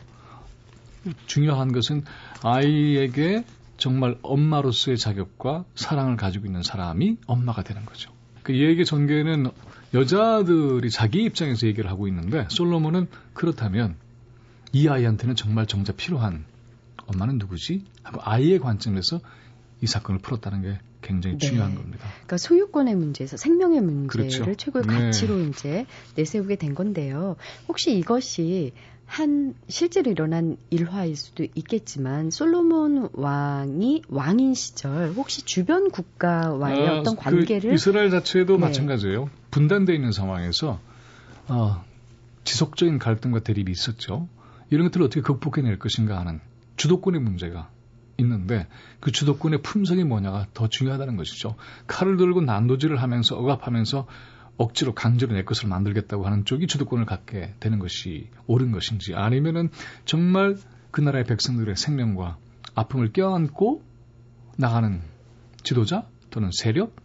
중요한 1.27 1.73
것은 1.73 2.05
아이에게 2.43 3.45
정말 3.77 4.17
엄마로서의 4.23 4.97
자격과 4.97 5.65
사랑을 5.75 6.17
가지고 6.17 6.47
있는 6.47 6.63
사람이 6.63 7.19
엄마가 7.27 7.63
되는 7.63 7.85
거죠. 7.85 8.11
그 8.43 8.59
얘기 8.59 8.85
전개는 8.85 9.51
여자들이 9.93 10.89
자기 10.91 11.25
입장에서 11.25 11.67
얘기를 11.67 11.91
하고 11.91 12.09
있는데 12.09 12.47
솔로몬은 12.49 13.09
그렇다면 13.35 13.97
이 14.73 14.89
아이한테는 14.89 15.37
정말 15.37 15.67
정작 15.67 15.97
필요한 15.97 16.45
엄마는 17.07 17.39
누구지? 17.39 17.85
하고 18.03 18.21
아이의 18.23 18.59
관점에서 18.59 19.21
이 19.81 19.87
사건을 19.87 20.21
풀었다는 20.21 20.63
게 20.63 20.79
굉장히 21.03 21.37
네. 21.37 21.47
중요한 21.47 21.75
겁니다. 21.75 22.07
그러니까 22.13 22.39
소유권의 22.39 22.95
문제에서 22.95 23.37
생명의 23.37 23.81
문제를 23.81 24.29
그렇죠. 24.29 24.55
최고의 24.55 24.85
네. 24.87 24.95
가치로 24.95 25.41
이제 25.41 25.87
내세우게 26.15 26.57
된 26.57 26.75
건데요. 26.75 27.37
혹시 27.69 27.97
이것이 27.99 28.73
한 29.05 29.55
실제로 29.69 30.11
일어난 30.11 30.57
일화일 30.71 31.17
수도 31.17 31.45
있겠지만 31.55 32.31
솔로몬 32.31 33.11
왕이 33.13 34.05
왕인 34.09 34.55
시절 34.55 35.13
혹시 35.13 35.43
주변 35.43 35.91
국가와의 35.91 36.89
아, 36.89 37.01
어떤 37.01 37.17
그 37.17 37.23
관계를 37.23 37.75
이스라엘 37.75 38.11
자체도 38.11 38.55
네. 38.55 38.61
마찬가지예요. 38.61 39.29
분단되어 39.51 39.95
있는 39.95 40.13
상황에서 40.13 40.81
어, 41.49 41.85
지속적인 42.45 42.99
갈등과 42.99 43.41
대립이 43.41 43.71
있었죠. 43.71 44.29
이런 44.73 44.87
것들을 44.87 45.05
어떻게 45.05 45.21
극복해낼 45.21 45.79
것인가 45.79 46.19
하는 46.19 46.41
주도권의 46.77 47.21
문제가 47.21 47.71
있는데 48.17 48.67
그 49.01 49.13
주도권의 49.13 49.61
품성이 49.61 50.03
뭐냐가 50.03 50.47
더 50.55 50.67
중요하다는 50.67 51.17
것이죠. 51.17 51.57
칼을 51.87 52.17
들고 52.17 52.41
난도질을 52.41 53.03
하면서 53.03 53.37
억압하면서 53.37 54.07
억지로 54.57 54.95
강제로 54.95 55.35
내 55.35 55.45
것을 55.45 55.69
만들겠다고 55.69 56.25
하는 56.25 56.47
쪽이 56.47 56.67
주도권을 56.69 57.05
갖게 57.05 57.55
되는 57.61 57.79
것이 57.79 58.31
옳은 58.47 58.73
것인지 58.73 59.15
아니면은 59.15 59.69
정말 60.07 60.57
그 60.91 61.03
나라의 61.03 61.25
백성들의 61.25 61.77
생명과 61.77 62.39
아픔을 62.75 63.13
껴안고 63.13 63.83
나가는 64.57 65.03
지도자 65.63 66.07
또는 66.31 66.51
세력 66.51 66.97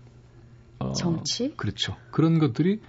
어, 0.80 0.94
정치? 0.94 1.54
그렇죠. 1.58 1.98
그런 2.12 2.40
것들이 2.40 2.80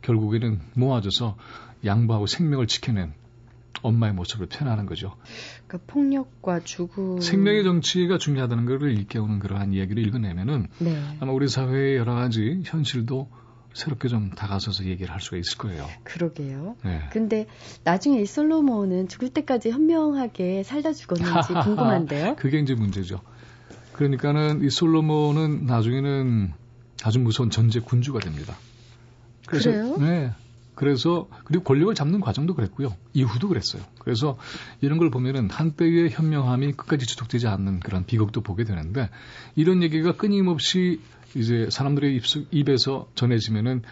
결국에는 0.00 0.60
모아져서 0.74 1.36
양보하고 1.84 2.26
생명을 2.26 2.66
지켜낸 2.66 3.12
엄마의 3.80 4.12
모습을 4.12 4.46
표현하는 4.46 4.86
거죠. 4.86 5.16
그러니까 5.66 5.92
폭력과 5.92 6.60
죽음 6.60 7.20
생명의 7.20 7.64
정치가 7.64 8.18
중요하다는 8.18 8.66
것을 8.66 8.92
일깨우는 8.92 9.38
그러한 9.38 9.72
이야기를 9.72 10.06
읽어내면은 10.06 10.68
네. 10.78 11.16
아마 11.20 11.32
우리 11.32 11.48
사회의 11.48 11.96
여러 11.96 12.14
가지 12.14 12.62
현실도 12.64 13.28
새롭게 13.74 14.08
좀 14.08 14.30
다가서서 14.30 14.84
얘기를 14.84 15.12
할 15.12 15.20
수가 15.20 15.38
있을 15.38 15.56
거예요. 15.58 15.86
그러게요. 16.04 16.76
네. 16.84 17.00
근데 17.10 17.46
나중에 17.84 18.20
이 18.20 18.26
솔로몬은 18.26 19.08
죽을 19.08 19.30
때까지 19.30 19.70
현명하게 19.70 20.62
살다 20.62 20.92
죽었는지 20.92 21.54
궁금한데요. 21.64 22.36
그게 22.36 22.58
이제 22.58 22.74
문제죠. 22.74 23.20
그러니까는 23.94 24.62
이 24.62 24.70
솔로몬은 24.70 25.66
나중에는 25.66 26.52
아주 27.04 27.18
무서운 27.18 27.50
전제 27.50 27.80
군주가 27.80 28.20
됩니다. 28.20 28.56
그래요? 29.46 29.96
네. 29.98 30.32
그래서 30.74 31.28
그리고 31.44 31.64
권력을 31.64 31.94
잡는 31.94 32.20
과정도 32.20 32.54
그랬고요. 32.54 32.96
이후도 33.12 33.48
그랬어요. 33.48 33.82
그래서 33.98 34.38
이런 34.80 34.98
걸 34.98 35.10
보면은 35.10 35.50
한때의 35.50 36.10
현명함이 36.10 36.72
끝까지 36.72 37.06
지속되지 37.06 37.46
않는 37.46 37.80
그런 37.80 38.06
비극도 38.06 38.40
보게 38.40 38.64
되는데 38.64 39.10
이런 39.54 39.82
얘기가 39.82 40.16
끊임없이 40.16 41.00
이제 41.34 41.68
사람들의 41.70 42.14
입속, 42.16 42.46
입에서 42.50 43.08
전해지면은 43.14 43.82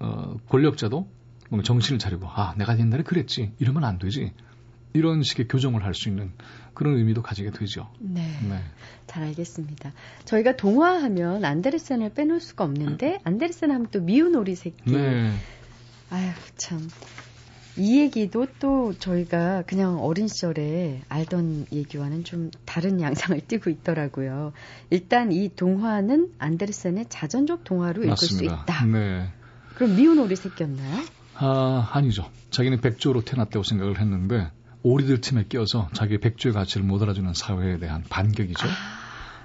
어, 0.00 0.36
권력자도 0.48 1.08
뭔가 1.50 1.64
정신을 1.64 1.98
차리고 1.98 2.26
아 2.28 2.54
내가 2.56 2.78
옛날에 2.78 3.02
그랬지 3.02 3.52
이러면 3.58 3.84
안 3.84 3.98
되지 3.98 4.32
이런 4.94 5.22
식의 5.22 5.48
교정을 5.48 5.84
할 5.84 5.94
수 5.94 6.08
있는 6.08 6.32
그런 6.74 6.96
의미도 6.96 7.22
가지게 7.22 7.50
되죠. 7.50 7.88
네. 7.98 8.22
네. 8.48 8.60
잘 9.06 9.22
알겠습니다. 9.24 9.92
저희가 10.24 10.56
동화하면 10.56 11.44
안데르센을 11.44 12.10
빼놓을 12.14 12.40
수가 12.40 12.64
없는데 12.64 13.18
안데르센 13.24 13.70
하면 13.70 13.86
또 13.90 14.00
미운 14.00 14.34
오리 14.34 14.54
새끼. 14.54 14.90
네. 14.90 15.32
아휴 16.12 16.30
참. 16.56 16.88
이 17.78 18.00
얘기도 18.00 18.46
또 18.60 18.92
저희가 18.98 19.62
그냥 19.66 19.98
어린 20.04 20.28
시절에 20.28 21.00
알던 21.08 21.66
얘기와는 21.72 22.22
좀 22.24 22.50
다른 22.66 23.00
양상을 23.00 23.40
띠고 23.48 23.70
있더라고요. 23.70 24.52
일단 24.90 25.32
이 25.32 25.48
동화는 25.56 26.32
안데르센의 26.38 27.06
자전적 27.08 27.64
동화로 27.64 28.02
읽을 28.04 28.16
수 28.18 28.34
맞습니다. 28.34 28.62
있다. 28.64 28.84
네. 28.86 29.32
그럼 29.74 29.96
미운 29.96 30.18
오리 30.18 30.36
새끼였나요? 30.36 31.02
아, 31.36 31.88
아니죠. 31.92 32.28
자기는 32.50 32.82
백조로 32.82 33.22
태어났다고 33.24 33.62
생각을 33.62 33.98
했는데 33.98 34.50
오리들 34.82 35.22
틈에 35.22 35.44
끼어서 35.48 35.88
자기의 35.94 36.18
백조의 36.18 36.52
가치를 36.52 36.84
못 36.84 37.02
알아주는 37.02 37.32
사회에 37.32 37.78
대한 37.78 38.04
반격이죠. 38.10 38.66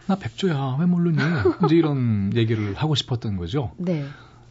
나 0.07 0.15
백조야 0.17 0.75
왜 0.81 0.85
모르니? 0.85 1.17
이제 1.65 1.75
이런 1.77 2.31
얘기를 2.35 2.73
하고 2.75 2.93
싶었던 2.95 3.37
거죠. 3.37 3.71
네. 3.77 4.05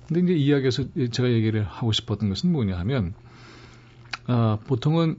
근데 0.08 0.22
이제 0.22 0.34
이야기에서 0.34 0.84
제가 1.10 1.30
얘기를 1.30 1.64
하고 1.64 1.92
싶었던 1.92 2.28
것은 2.28 2.52
뭐냐 2.52 2.78
하면 2.78 3.14
아, 4.26 4.58
보통은 4.66 5.18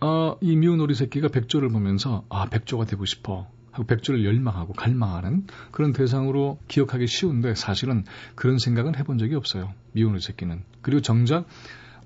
아, 0.00 0.36
이 0.40 0.56
미운 0.56 0.80
오리 0.80 0.94
새끼가 0.94 1.28
백조를 1.28 1.68
보면서 1.68 2.24
아 2.28 2.46
백조가 2.46 2.86
되고 2.86 3.04
싶어 3.04 3.48
하고 3.70 3.84
백조를 3.84 4.24
열망하고 4.24 4.72
갈망하는 4.72 5.46
그런 5.70 5.92
대상으로 5.92 6.58
기억하기 6.68 7.06
쉬운데 7.06 7.54
사실은 7.54 8.04
그런 8.34 8.58
생각은 8.58 8.96
해본 8.96 9.18
적이 9.18 9.34
없어요. 9.36 9.74
미운 9.92 10.12
오리 10.12 10.20
새끼는 10.20 10.62
그리고 10.82 11.02
정작 11.02 11.46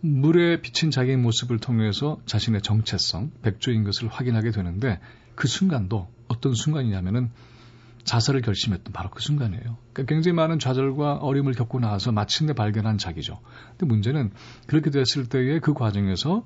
물에 0.00 0.60
비친 0.60 0.90
자기의 0.90 1.16
모습을 1.16 1.58
통해서 1.58 2.20
자신의 2.26 2.60
정체성 2.62 3.30
백조인 3.42 3.84
것을 3.84 4.08
확인하게 4.08 4.50
되는데 4.50 5.00
그 5.34 5.48
순간도 5.48 6.08
어떤 6.28 6.54
순간이냐면은 6.54 7.30
자살을 8.04 8.42
결심했던 8.42 8.92
바로 8.92 9.10
그 9.10 9.20
순간이에요. 9.20 9.78
그러니까 9.92 10.14
굉장히 10.14 10.34
많은 10.34 10.58
좌절과 10.58 11.16
어려움을 11.16 11.54
겪고 11.54 11.80
나서 11.80 12.12
마침내 12.12 12.52
발견한 12.52 12.98
자기죠. 12.98 13.40
근데 13.70 13.86
문제는 13.86 14.30
그렇게 14.66 14.90
됐을 14.90 15.26
때의 15.26 15.60
그 15.60 15.74
과정에서 15.74 16.44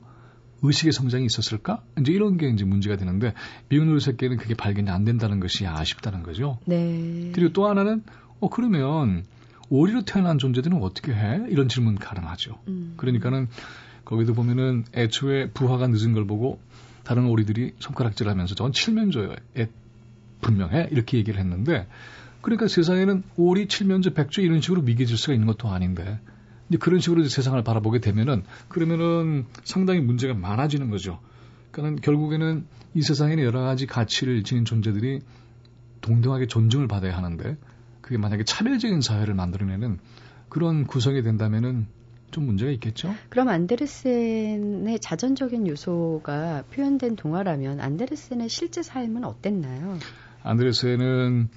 의식의 0.63 0.93
성장이 0.93 1.27
있었을까? 1.27 1.83
이제 2.01 2.13
이런 2.13 2.37
게 2.37 2.49
이제 2.49 2.65
문제가 2.65 2.97
되는데 2.97 3.35
미운 3.69 3.99
새끼는 3.99 4.37
그게 4.39 4.55
발견이 4.55 4.91
안 4.91 5.05
된다는 5.05 5.41
것이 5.41 5.67
아쉽다는 5.67 6.23
거죠. 6.23 6.59
네. 6.65 7.31
그리고 7.35 7.53
또 7.53 7.69
하나는 7.69 8.03
어 8.41 8.49
그러면 8.49 9.25
오리로 9.71 10.03
태어난 10.03 10.39
존재들은 10.39 10.83
어떻게 10.83 11.13
해? 11.13 11.45
이런 11.49 11.69
질문 11.69 11.97
가능하죠. 11.97 12.59
음. 12.69 12.95
그러니까는 12.97 13.49
거기도 14.05 14.33
보면은 14.33 14.85
애초에 14.95 15.51
부화가 15.51 15.87
늦은 15.89 16.15
걸 16.15 16.27
보고 16.27 16.61
다른 17.05 17.27
오리들이 17.27 17.75
손가락질하면서 17.79 18.55
저건 18.55 18.73
칠면조에 18.73 19.69
분명해 20.41 20.89
이렇게 20.91 21.19
얘기를 21.19 21.41
했는데 21.41 21.87
그러니까 22.41 22.69
세상에는 22.69 23.25
오리, 23.37 23.69
칠면조, 23.69 24.15
백조 24.15 24.43
이런 24.43 24.61
식으로 24.61 24.83
미개 24.83 25.05
질서가 25.05 25.33
있는 25.35 25.47
것도 25.47 25.69
아닌데 25.69 26.21
이제 26.69 26.79
그런 26.79 27.01
식으로 27.01 27.23
이제 27.23 27.29
세상을 27.29 27.61
바라보게 27.63 28.01
되면은 28.01 28.45
그러면은 28.69 29.47
상당히 29.65 30.01
문제가 30.01 30.35
많아지는 30.35 30.91
거죠. 30.91 31.19
그러니까 31.71 32.01
결국에는 32.03 32.67
이 32.95 33.03
세상에는 33.03 33.43
여러 33.43 33.63
가지 33.63 33.87
가치를 33.87 34.45
지닌 34.45 34.65
존재들이 34.65 35.21
동등하게 36.01 36.47
존중을 36.47 36.89
받아야 36.89 37.17
하는데 37.17 37.57
그게 38.01 38.17
만약에 38.19 38.45
차별적인 38.45 39.01
사회를 39.01 39.35
만들어내는 39.35 39.99
그런 40.49 40.87
구성이 40.87 41.23
된다면은 41.23 41.87
좀 42.31 42.45
문제가 42.45 42.71
있겠죠? 42.73 43.15
그럼 43.31 43.49
안데르센의 43.49 44.99
자전적인 45.01 45.67
요소가 45.67 46.65
표현된 46.73 47.17
동화라면 47.17 47.81
안데르센의 47.81 48.49
실제 48.49 48.83
삶은 48.83 49.25
어땠나요? 49.25 49.99
안데르센은 50.43 51.49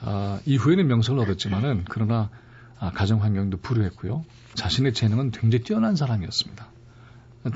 아, 0.00 0.40
이후에는 0.46 0.86
명성을 0.86 1.20
얻었지만은 1.22 1.84
그러나 1.88 2.30
아, 2.78 2.90
가정 2.90 3.22
환경도 3.22 3.58
불우했고요. 3.58 4.24
자신의 4.54 4.92
재능은 4.94 5.30
굉장히 5.30 5.62
뛰어난 5.64 5.94
사람이었습니다. 5.94 6.66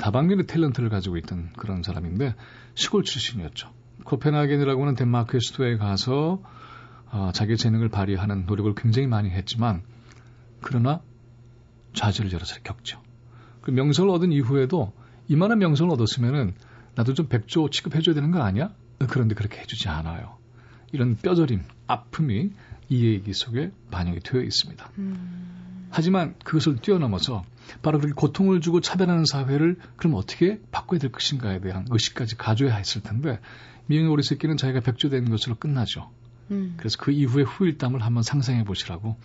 다방면의 0.01 0.47
탤런트를 0.47 0.89
가지고 0.89 1.17
있던 1.19 1.51
그런 1.57 1.83
사람인데 1.83 2.35
시골 2.75 3.05
출신이었죠. 3.05 3.73
코펜하겐이라고 4.05 4.83
하는 4.83 4.95
덴마크의 4.95 5.41
수도에 5.41 5.77
가서 5.77 6.43
어, 7.11 7.31
자기의 7.33 7.57
재능을 7.57 7.89
발휘하는 7.89 8.47
노력을 8.47 8.73
굉장히 8.75 9.07
많이 9.07 9.31
했지만 9.31 9.83
그러나 10.61 11.01
좌절을 11.95 12.33
여러 12.33 12.45
차례 12.45 12.63
겪죠. 12.63 13.01
그 13.63 13.71
명성을 13.71 14.09
얻은 14.11 14.33
이후에도 14.33 14.93
이만한 15.29 15.59
명성을 15.59 15.93
얻었으면은 15.93 16.55
나도 16.95 17.15
좀 17.15 17.29
백조 17.29 17.71
취급해줘야 17.71 18.15
되는 18.15 18.31
거 18.31 18.43
아니야? 18.43 18.71
그런데 19.09 19.35
그렇게 19.35 19.61
해주지 19.61 19.89
않아요. 19.89 20.39
이런 20.92 21.16
뼈저림, 21.16 21.62
아픔이 21.87 22.51
이 22.88 23.07
얘기 23.07 23.33
속에 23.33 23.72
반영이 23.90 24.20
되어 24.20 24.42
있습니다. 24.42 24.90
음... 24.99 25.88
하지만 25.90 26.35
그것을 26.44 26.77
뛰어넘어서 26.77 27.44
바로 27.83 27.99
그렇게 27.99 28.14
고통을 28.14 28.61
주고 28.61 28.81
차별하는 28.81 29.25
사회를 29.25 29.77
그럼 29.96 30.14
어떻게 30.14 30.61
바꿔야 30.70 30.99
될 30.99 31.11
것인가에 31.11 31.61
대한 31.61 31.87
의식까지 31.90 32.37
가져야 32.37 32.75
했을 32.75 33.03
텐데 33.03 33.40
미행의 33.87 34.11
오리 34.11 34.22
새끼는 34.22 34.57
자기가 34.57 34.81
백조된 34.81 35.31
것으로 35.31 35.57
끝나죠. 35.57 36.11
음. 36.51 36.75
그래서 36.77 36.96
그 37.01 37.11
이후의 37.11 37.44
후일담을 37.44 38.03
한번 38.03 38.22
상상해 38.22 38.64
보시라고 38.64 39.16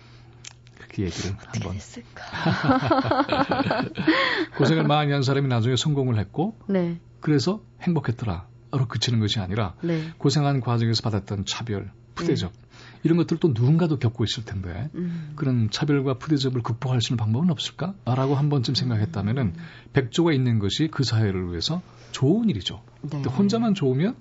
그 0.94 1.04
얘기를 1.04 1.38
한번. 1.46 1.78
고생을 4.58 4.84
많이 4.84 5.12
한 5.12 5.24
사람이 5.24 5.48
나중에 5.48 5.78
성공을 5.78 6.20
했고, 6.20 6.58
네. 6.68 7.00
그래서 7.22 7.64
행복했더라. 7.82 8.48
로 8.72 8.88
그치는 8.88 9.20
것이 9.20 9.40
아니라 9.40 9.76
네. 9.84 10.12
고생한 10.18 10.62
과정에서 10.62 11.02
받았던 11.02 11.46
차별, 11.46 11.92
푸대접 12.16 12.52
네. 12.54 12.60
이런 13.04 13.18
것들 13.18 13.38
또 13.38 13.50
누군가도 13.50 14.00
겪고 14.00 14.24
있을 14.24 14.46
텐데 14.46 14.90
음. 14.96 15.34
그런 15.36 15.70
차별과 15.70 16.16
푸대접을 16.16 16.62
극복할 16.62 17.02
수 17.02 17.12
있는 17.14 17.18
방법은 17.18 17.50
없을까? 17.50 17.96
라고 18.06 18.36
한 18.36 18.50
번쯤 18.50 18.76
생각했다면은 18.76 19.44
음. 19.44 19.54
백조가 19.94 20.34
있는 20.34 20.60
것이 20.60 20.88
그 20.90 21.04
사회를 21.04 21.50
위해서 21.50 21.82
좋은 22.12 22.50
일이죠. 22.50 22.82
네. 23.02 23.22
혼자만 23.24 23.74
좋으면 23.74 24.16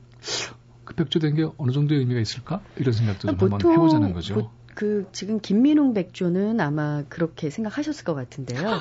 그 0.85 0.95
백조된 0.95 1.35
게 1.37 1.47
어느 1.57 1.71
정도의 1.71 2.01
의미가 2.01 2.21
있을까? 2.21 2.61
이런 2.77 2.93
생각도 2.93 3.29
좀 3.29 3.53
한번 3.53 3.73
해보자는 3.73 4.13
거죠. 4.13 4.51
보, 4.71 4.75
그 4.75 5.07
지금 5.13 5.41
김민웅 5.41 5.95
백조는 5.95 6.61
아마 6.61 7.05
그렇게 7.09 7.51
생각하셨을 7.51 8.05
것 8.05 8.15
같은데요. 8.15 8.79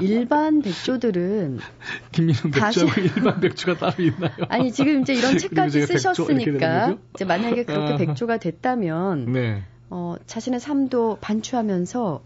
일반 0.00 0.62
백조들은 0.62 1.58
김민웅 2.12 2.50
백조하고 2.50 3.00
일반 3.00 3.40
백조가 3.40 3.78
따로 3.78 4.02
있나요? 4.02 4.32
아니 4.48 4.72
지금 4.72 5.02
이제 5.02 5.14
이런 5.14 5.38
책까지 5.38 5.82
쓰셨으니까 5.86 6.96
이제 7.14 7.24
만약에 7.24 7.64
그렇게 7.64 7.94
아. 7.94 7.96
백조가 7.96 8.38
됐다면 8.38 9.32
네. 9.32 9.62
어, 9.90 10.16
자신의 10.26 10.60
삶도 10.60 11.18
반추하면서 11.20 12.22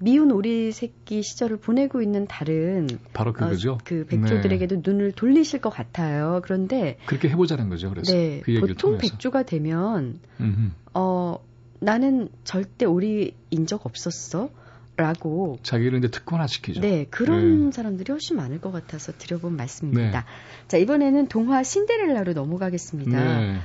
미운 0.00 0.30
오리 0.30 0.72
새끼 0.72 1.22
시절을 1.22 1.56
보내고 1.58 2.02
있는 2.02 2.26
다른 2.26 2.88
바로 3.12 3.32
그거죠. 3.32 3.72
어, 3.72 3.78
그 3.84 4.06
백조들에게도 4.06 4.76
네. 4.76 4.82
눈을 4.84 5.12
돌리실 5.12 5.60
것 5.60 5.70
같아요. 5.70 6.40
그런데 6.44 6.98
그렇게 7.06 7.28
해보자는 7.28 7.68
거죠. 7.68 7.90
그래서 7.90 8.12
네, 8.12 8.40
그 8.44 8.60
보통 8.60 8.76
통해서. 8.76 9.00
백조가 9.00 9.42
되면 9.44 10.20
음흠. 10.40 10.70
어 10.94 11.40
나는 11.80 12.28
절대 12.44 12.84
오리인 12.86 13.66
적 13.66 13.86
없었어. 13.86 14.50
라고 14.96 15.60
자기를 15.62 15.98
이제 15.98 16.08
특권화시키죠. 16.08 16.80
네, 16.80 17.06
그런 17.08 17.66
네. 17.66 17.70
사람들이 17.70 18.10
훨씬 18.10 18.34
많을 18.34 18.60
것 18.60 18.72
같아서 18.72 19.12
드려본 19.16 19.54
말씀입니다. 19.54 20.20
네. 20.22 20.26
자, 20.66 20.76
이번에는 20.76 21.28
동화 21.28 21.62
신데렐라로 21.62 22.32
넘어가겠습니다. 22.32 23.38
네. 23.40 23.60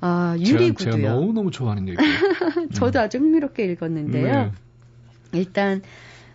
아, 0.00 0.36
유리구두요. 0.38 0.92
제가 0.92 1.12
너무 1.12 1.32
너무 1.32 1.50
좋아하는 1.50 1.88
얘기. 1.88 1.96
저도 2.72 3.00
음. 3.00 3.04
아주 3.04 3.18
흥미롭게 3.18 3.64
읽었는데요. 3.64 4.32
네. 4.32 4.52
일단 5.32 5.82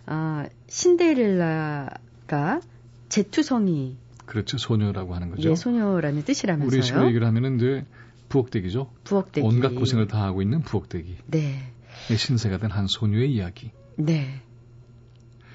아, 0.06 0.48
신데렐라가 0.68 2.60
제투성이 3.08 3.96
그렇죠 4.26 4.58
소녀라고 4.58 5.16
하는 5.16 5.30
거죠. 5.30 5.50
예, 5.50 5.56
소녀라는 5.56 6.24
뜻이라면서요. 6.24 6.78
우리 6.78 6.86
식으로 6.86 7.08
얘기를 7.08 7.26
하면은 7.28 7.56
이제 7.56 7.86
부엌대기죠. 8.30 8.92
부엌대기. 9.04 9.46
온갖 9.46 9.70
고생을 9.76 10.08
다 10.08 10.24
하고 10.24 10.42
있는 10.42 10.62
부엌대기. 10.62 11.18
네. 11.28 11.72
신세가 12.16 12.58
된 12.58 12.72
한 12.72 12.88
소녀의 12.88 13.32
이야기. 13.34 13.72
네. 13.98 14.42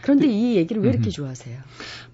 그런데 0.02 0.26
네. 0.26 0.32
이 0.32 0.56
얘기를 0.56 0.82
왜 0.82 0.88
이렇게 0.90 1.08
음. 1.08 1.10
좋아하세요? 1.10 1.60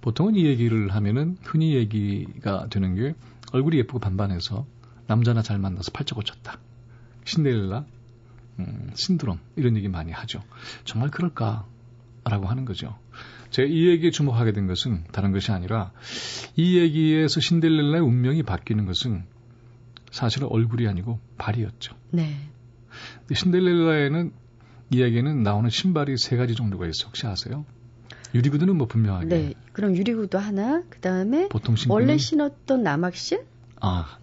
보통은 0.00 0.34
이 0.34 0.46
얘기를 0.46 0.92
하면은 0.94 1.36
흔히 1.42 1.74
얘기가 1.76 2.66
되는 2.68 2.94
게 2.96 3.14
얼굴이 3.52 3.76
예쁘고 3.78 4.00
반반해서 4.00 4.66
남자나 5.06 5.42
잘 5.42 5.58
만나서 5.58 5.92
팔자 5.92 6.16
고쳤다. 6.16 6.58
신데렐라, 7.24 7.84
음, 8.58 8.90
신드롬 8.94 9.38
이런 9.54 9.76
얘기 9.76 9.88
많이 9.88 10.10
하죠. 10.10 10.42
정말 10.84 11.10
그럴까라고 11.10 12.46
하는 12.46 12.64
거죠. 12.64 12.98
제가 13.50 13.68
이 13.68 13.86
얘기에 13.88 14.10
주목하게 14.10 14.52
된 14.52 14.66
것은 14.66 15.04
다른 15.12 15.30
것이 15.30 15.52
아니라 15.52 15.92
이 16.56 16.78
얘기에서 16.78 17.40
신데렐라의 17.40 18.00
운명이 18.02 18.42
바뀌는 18.42 18.86
것은 18.86 19.24
사실은 20.16 20.48
얼굴이 20.50 20.88
아니고 20.88 21.20
발이었죠. 21.36 21.94
네. 22.10 22.34
신데렐라에는 23.30 24.32
이야기에는 24.90 25.42
나오는 25.42 25.68
신발이 25.68 26.16
세 26.16 26.38
가지 26.38 26.54
정도가 26.54 26.86
있어. 26.86 27.08
혹시 27.08 27.26
아세요? 27.26 27.66
유리구두는 28.34 28.76
뭐 28.76 28.86
분명하게. 28.86 29.26
네. 29.26 29.54
그럼 29.72 29.94
유리구두 29.94 30.38
하나, 30.38 30.82
그 30.88 31.00
다음에 31.00 31.50
원래 31.88 32.16
신었던 32.16 32.82
남학신? 32.82 33.40
아, 33.80 34.18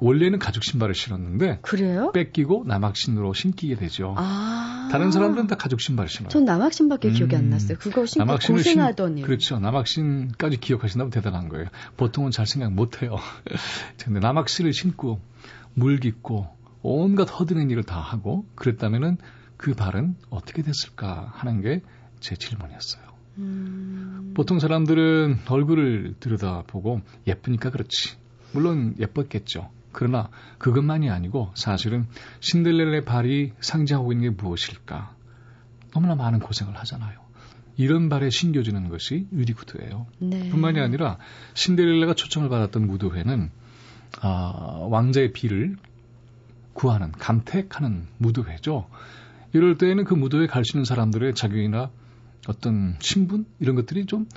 원래는 0.00 0.38
가죽 0.38 0.62
신발을 0.64 0.94
신었는데 0.94 1.60
그래요? 1.62 2.12
뺏기고 2.12 2.64
남학 2.66 2.96
신으로 2.96 3.32
신기게 3.32 3.76
되죠. 3.76 4.14
아~ 4.16 4.88
다른 4.92 5.10
사람들은 5.10 5.46
다 5.46 5.56
가죽 5.56 5.80
신발을 5.80 6.08
신어요. 6.08 6.28
전 6.28 6.44
남학 6.44 6.72
신밖에 6.72 7.08
음~ 7.08 7.14
기억이 7.14 7.34
안 7.36 7.44
음. 7.44 7.50
났어요. 7.50 7.78
그거 7.78 8.04
신고 8.04 8.36
고생하더니. 8.36 9.22
그렇죠. 9.22 9.58
남학 9.58 9.86
신까지 9.86 10.58
기억하신다면 10.58 11.10
대단한 11.10 11.48
거예요. 11.48 11.66
보통은 11.96 12.30
잘 12.30 12.46
생각 12.46 12.72
못 12.72 13.02
해요. 13.02 13.16
근데 14.02 14.20
남학 14.20 14.48
신을 14.48 14.72
신고 14.72 15.20
물 15.74 15.98
깃고 15.98 16.46
온갖 16.82 17.24
허드렛 17.24 17.70
일을 17.70 17.82
다 17.84 17.98
하고 17.98 18.46
그랬다면은 18.54 19.16
그 19.56 19.74
발은 19.74 20.16
어떻게 20.30 20.62
됐을까 20.62 21.32
하는 21.34 21.62
게 21.62 21.80
제 22.20 22.34
질문이었어요. 22.36 23.02
음... 23.38 24.32
보통 24.34 24.58
사람들은 24.58 25.40
얼굴을 25.48 26.14
들여다보고 26.20 27.02
예쁘니까 27.26 27.70
그렇지. 27.70 28.16
물론 28.52 28.94
예뻤겠죠. 28.98 29.70
그러나 29.96 30.28
그것만이 30.58 31.08
아니고 31.08 31.52
사실은 31.54 32.06
신데렐라의 32.40 33.06
발이 33.06 33.54
상징하고 33.60 34.12
있는 34.12 34.30
게 34.30 34.42
무엇일까? 34.42 35.16
너무나 35.94 36.14
많은 36.14 36.38
고생을 36.38 36.76
하잖아요. 36.76 37.18
이런 37.78 38.10
발에 38.10 38.28
신겨지는 38.28 38.90
것이 38.90 39.26
유리구두예요. 39.32 40.06
네. 40.18 40.50
뿐만이 40.50 40.80
아니라 40.80 41.16
신데렐라가 41.54 42.12
초청을 42.14 42.50
받았던 42.50 42.86
무도회는 42.86 43.50
아, 44.20 44.86
왕자의 44.90 45.32
비를 45.32 45.76
구하는 46.74 47.10
감택하는 47.12 48.06
무도회죠. 48.18 48.88
이럴 49.54 49.78
때에는 49.78 50.04
그 50.04 50.12
무도회 50.12 50.46
갈수 50.46 50.76
있는 50.76 50.84
사람들의 50.84 51.34
자격이나 51.34 51.90
어떤 52.48 52.96
신분 53.00 53.46
이런 53.60 53.76
것들이 53.76 54.04
좀 54.04 54.28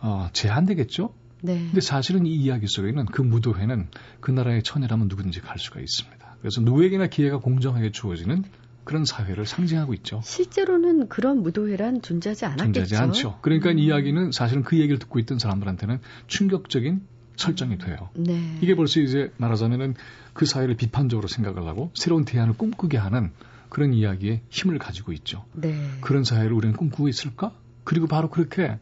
어, 0.00 0.28
제한되겠죠. 0.34 1.14
네. 1.42 1.58
근데 1.58 1.80
사실은 1.80 2.26
이 2.26 2.34
이야기 2.34 2.66
속에는 2.66 3.06
그 3.06 3.22
무도회는 3.22 3.88
그 4.20 4.30
나라의 4.30 4.62
처녀라면 4.62 5.08
누구든지 5.08 5.40
갈 5.40 5.58
수가 5.58 5.80
있습니다. 5.80 6.36
그래서 6.40 6.60
누구에게나 6.60 7.06
기회가 7.08 7.38
공정하게 7.38 7.90
주어지는 7.90 8.44
그런 8.84 9.04
사회를 9.04 9.46
상징하고 9.46 9.94
있죠. 9.94 10.20
실제로는 10.22 11.08
그런 11.08 11.42
무도회란 11.42 12.02
존재하지 12.02 12.44
않았겠죠. 12.44 12.72
존재하지 12.72 12.96
않죠. 12.96 13.38
그러니까 13.42 13.70
음. 13.70 13.78
이 13.78 13.86
이야기는 13.86 14.30
사실은 14.32 14.62
그 14.62 14.76
얘기를 14.76 14.98
듣고 14.98 15.18
있던 15.18 15.38
사람들한테는 15.38 15.98
충격적인 16.28 17.00
설정이 17.36 17.78
돼요. 17.78 18.10
네. 18.14 18.58
이게 18.60 18.74
벌써 18.74 19.00
이제 19.00 19.32
말하자면은 19.36 19.94
그 20.32 20.46
사회를 20.46 20.76
비판적으로 20.76 21.28
생각을 21.28 21.66
하고 21.66 21.90
새로운 21.94 22.24
대안을 22.24 22.54
꿈꾸게 22.54 22.96
하는 22.96 23.32
그런 23.68 23.92
이야기에 23.92 24.42
힘을 24.50 24.78
가지고 24.78 25.12
있죠. 25.12 25.44
네. 25.52 25.76
그런 26.00 26.24
사회를 26.24 26.52
우리는 26.52 26.76
꿈꾸고 26.76 27.08
있을까? 27.08 27.52
그리고 27.84 28.06
바로 28.06 28.30
그렇게 28.30 28.78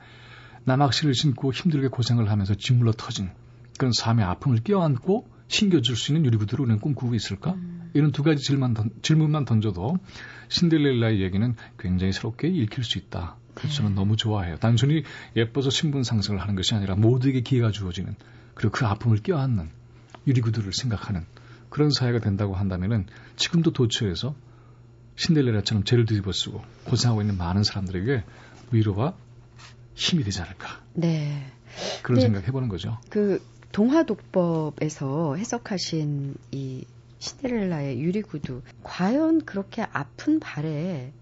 남학실을 0.65 1.15
신고 1.15 1.53
힘들게 1.53 1.89
고생을 1.89 2.31
하면서 2.31 2.55
짓물러 2.55 2.93
터진 2.93 3.31
그런 3.79 3.93
삶의 3.93 4.25
아픔을 4.25 4.61
껴안고 4.65 5.29
신겨줄 5.49 5.97
수 5.97 6.13
있는 6.13 6.25
유리구두를 6.27 6.65
우리는 6.65 6.81
꿈꾸고 6.81 7.15
있을까? 7.15 7.53
음. 7.53 7.91
이런 7.93 8.13
두 8.13 8.23
가지 8.23 8.43
질문, 8.43 8.75
질문만 9.03 9.45
던져도 9.45 9.99
신데렐라의 10.49 11.21
얘기는 11.21 11.55
굉장히 11.79 12.13
새롭게 12.13 12.49
읽힐 12.49 12.83
수 12.83 12.99
있다. 12.99 13.37
그래서 13.55 13.77
저는 13.77 13.91
네. 13.91 13.97
너무 13.97 14.17
좋아해요. 14.17 14.57
단순히 14.57 15.05
예뻐서 15.37 15.71
신분 15.71 16.03
상승을 16.03 16.41
하는 16.41 16.57
것이 16.57 16.75
아니라 16.75 16.97
모두에게 16.97 17.41
기회가 17.41 17.71
주어지는 17.71 18.17
그리고 18.55 18.73
그 18.73 18.87
아픔을 18.87 19.19
껴안는 19.19 19.71
유리구두를 20.27 20.73
생각하는 20.73 21.25
그런 21.69 21.91
사회가 21.91 22.19
된다고 22.19 22.55
한다면은 22.55 23.07
지금도 23.37 23.73
도처에서 23.73 24.35
신델레라처럼 25.17 25.85
죄를 25.85 26.07
뒤집어 26.07 26.33
쓰고 26.33 26.63
고생하고 26.85 27.21
있는 27.21 27.37
많은 27.37 27.63
사람들에게 27.63 28.25
위로와 28.73 29.15
힘이 29.95 30.25
되지 30.25 30.43
않을까. 30.43 30.81
네. 30.95 31.51
그런 32.03 32.21
생각 32.21 32.47
해보는 32.47 32.69
거죠. 32.69 32.99
그 33.11 33.43
동화 33.73 34.05
독법에서 34.05 35.35
해석하신 35.37 36.37
이 36.53 36.85
신데렐라의 37.19 38.01
유리구두 38.01 38.63
과연 38.83 39.45
그렇게 39.45 39.83
아픈 39.83 40.39
발에 40.41 41.13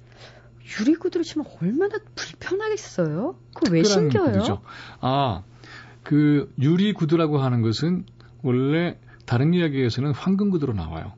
유리구두를 0.81 1.25
치면 1.25 1.47
얼마나 1.61 1.99
불편하겠어요? 2.15 3.37
그거 3.55 3.73
왜 3.73 3.83
신겨요? 3.83 4.33
구두죠. 4.33 4.63
아, 5.01 5.43
그 6.03 6.53
유리구두라고 6.61 7.39
하는 7.39 7.63
것은 7.63 8.05
원래 8.43 8.99
다른 9.27 9.55
이야기에서는 9.55 10.13
황금구두로 10.13 10.73
나와요. 10.73 11.13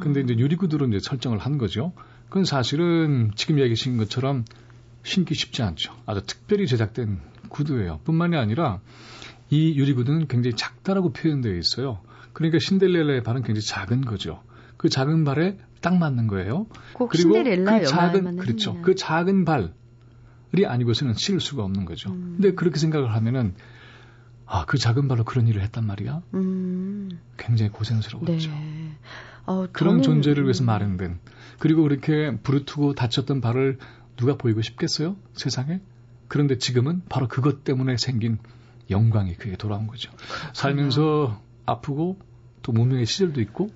근데 0.00 0.20
아. 0.20 0.22
이제 0.22 0.34
유리구두로 0.36 0.86
이제 0.88 0.98
설정을 1.00 1.38
한 1.38 1.58
거죠. 1.58 1.92
그건 2.28 2.44
사실은 2.44 3.30
지금 3.34 3.58
이야기하신 3.58 3.96
것처럼 3.96 4.44
신기 5.02 5.34
쉽지 5.34 5.62
않죠. 5.62 5.94
아주 6.06 6.22
특별히 6.26 6.66
제작된 6.66 7.20
구두예요. 7.48 8.00
뿐만이 8.04 8.36
아니라 8.36 8.80
이 9.50 9.78
유리구두는 9.78 10.28
굉장히 10.28 10.54
작다라고 10.56 11.12
표현되어 11.12 11.56
있어요. 11.56 12.00
그러니까 12.32 12.58
신데렐라의 12.58 13.22
발은 13.22 13.42
굉장히 13.42 13.64
작은 13.64 14.02
거죠. 14.02 14.42
그 14.76 14.88
작은 14.88 15.24
발에 15.24 15.58
딱 15.80 15.96
맞는 15.96 16.26
거예요. 16.26 16.66
그리고 17.08 17.32
그 17.32 17.84
작은 17.86 18.36
그렇죠. 18.36 18.70
했냐. 18.72 18.82
그 18.82 18.94
작은 18.94 19.44
발이 19.44 20.66
아니고서는 20.66 21.14
실을 21.14 21.40
수가 21.40 21.64
없는 21.64 21.84
거죠. 21.84 22.10
음. 22.10 22.36
근데 22.36 22.54
그렇게 22.54 22.78
생각을 22.78 23.12
하면은 23.14 23.54
아, 24.46 24.64
그 24.64 24.78
작은 24.78 25.08
발로 25.08 25.24
그런 25.24 25.46
일을 25.46 25.62
했단 25.62 25.86
말이야. 25.86 26.22
음. 26.34 27.10
굉장히 27.36 27.70
고생스러웠죠. 27.70 28.50
네. 28.50 28.92
어, 29.46 29.66
그런 29.72 30.02
존재를 30.02 30.44
위해서 30.44 30.62
마련된 30.62 31.18
그리고 31.58 31.82
그렇게 31.82 32.36
부르트고 32.42 32.94
다쳤던 32.94 33.40
발을 33.40 33.78
누가 34.18 34.36
보이고 34.36 34.60
싶겠어요? 34.60 35.16
세상에? 35.34 35.80
그런데 36.26 36.58
지금은 36.58 37.02
바로 37.08 37.28
그것 37.28 37.64
때문에 37.64 37.96
생긴 37.96 38.38
영광이 38.90 39.36
그게 39.36 39.56
돌아온 39.56 39.86
거죠. 39.86 40.12
살면서 40.52 41.40
아프고 41.64 42.18
또 42.62 42.72
무명의 42.72 43.06
시절도 43.06 43.40
있고 43.40 43.70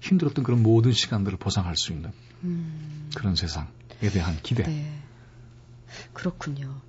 힘들었던 0.00 0.44
그런 0.44 0.62
모든 0.62 0.92
시간들을 0.92 1.38
보상할 1.38 1.76
수 1.76 1.92
있는 1.92 2.12
음. 2.44 3.10
그런 3.14 3.34
세상에 3.34 3.68
대한 4.12 4.36
기대. 4.42 4.62
네. 4.62 5.02
그렇군요. 6.12 6.80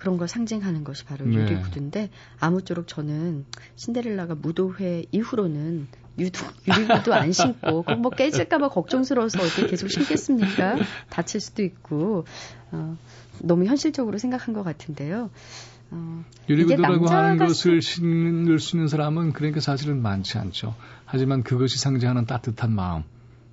그런 0.00 0.16
걸 0.16 0.28
상징하는 0.28 0.82
것이 0.82 1.04
바로 1.04 1.26
네. 1.26 1.36
유리구두인데 1.36 2.08
아무쪼록 2.38 2.88
저는 2.88 3.44
신데렐라가 3.76 4.34
무도회 4.34 5.04
이후로는 5.12 5.88
유두, 6.18 6.42
유리구두 6.66 7.12
안 7.12 7.32
신고 7.32 7.82
꼭 7.82 7.98
뭐 7.98 8.10
깨질까봐 8.10 8.70
걱정스러워서 8.70 9.42
어떻게 9.42 9.66
계속 9.66 9.88
신겠습니까? 9.88 10.76
다칠 11.10 11.40
수도 11.40 11.62
있고 11.62 12.24
어, 12.72 12.96
너무 13.40 13.66
현실적으로 13.66 14.16
생각한 14.16 14.54
것 14.54 14.62
같은데요. 14.62 15.28
어, 15.90 16.24
유리구두라고 16.48 17.06
하는 17.08 17.36
것을 17.36 17.82
신을 17.82 18.58
수 18.58 18.76
있는 18.76 18.88
사람은 18.88 19.34
그러니까 19.34 19.60
사실은 19.60 20.00
많지 20.00 20.38
않죠. 20.38 20.74
하지만 21.04 21.42
그것이 21.42 21.78
상징하는 21.78 22.24
따뜻한 22.24 22.72
마음 22.72 23.02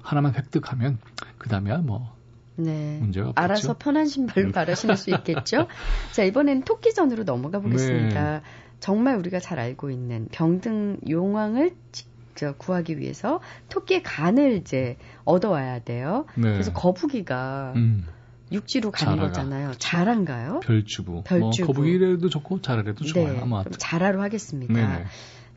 하나만 0.02 0.34
획득하면 0.34 1.00
그 1.38 1.50
다음에야 1.50 1.80
뭐 1.80 2.16
네. 2.58 2.98
문제가 3.00 3.30
없겠죠. 3.30 3.44
알아서 3.44 3.78
편한 3.78 4.08
발라 4.52 4.76
신을 4.76 4.98
수 4.98 5.12
있겠죠. 5.12 5.68
자 6.12 6.24
이번에는 6.24 6.64
토끼전으로 6.64 7.24
넘어가 7.24 7.60
보겠습니다. 7.60 8.34
네. 8.40 8.42
정말 8.80 9.16
우리가 9.18 9.40
잘 9.40 9.60
알고 9.60 9.90
있는 9.90 10.28
병등 10.32 11.00
용왕을 11.10 11.72
직접 11.92 12.58
구하기 12.58 13.00
위해서 13.00 13.40
토끼의 13.70 14.04
간을 14.04 14.54
이제 14.54 14.98
얻어와야 15.26 15.80
돼요. 15.80 16.26
네. 16.36 16.52
그래서 16.52 16.74
거북이가 16.74 17.74
음. 17.76 18.06
육지로 18.52 18.92
가는 18.92 19.18
자라가. 19.18 19.28
거잖아요. 19.28 19.72
자란가요? 19.78 20.62
별주부. 20.62 21.12
뭐 21.12 21.24
별주부. 21.24 21.66
뭐 21.66 21.74
거북이래도 21.74 22.30
좋고 22.30 22.62
자라래도 22.62 23.04
좋아요. 23.04 23.34
네. 23.34 23.40
아마 23.42 23.64
자라로 23.64 24.22
하겠습니다. 24.22 24.74
네네. 24.74 25.06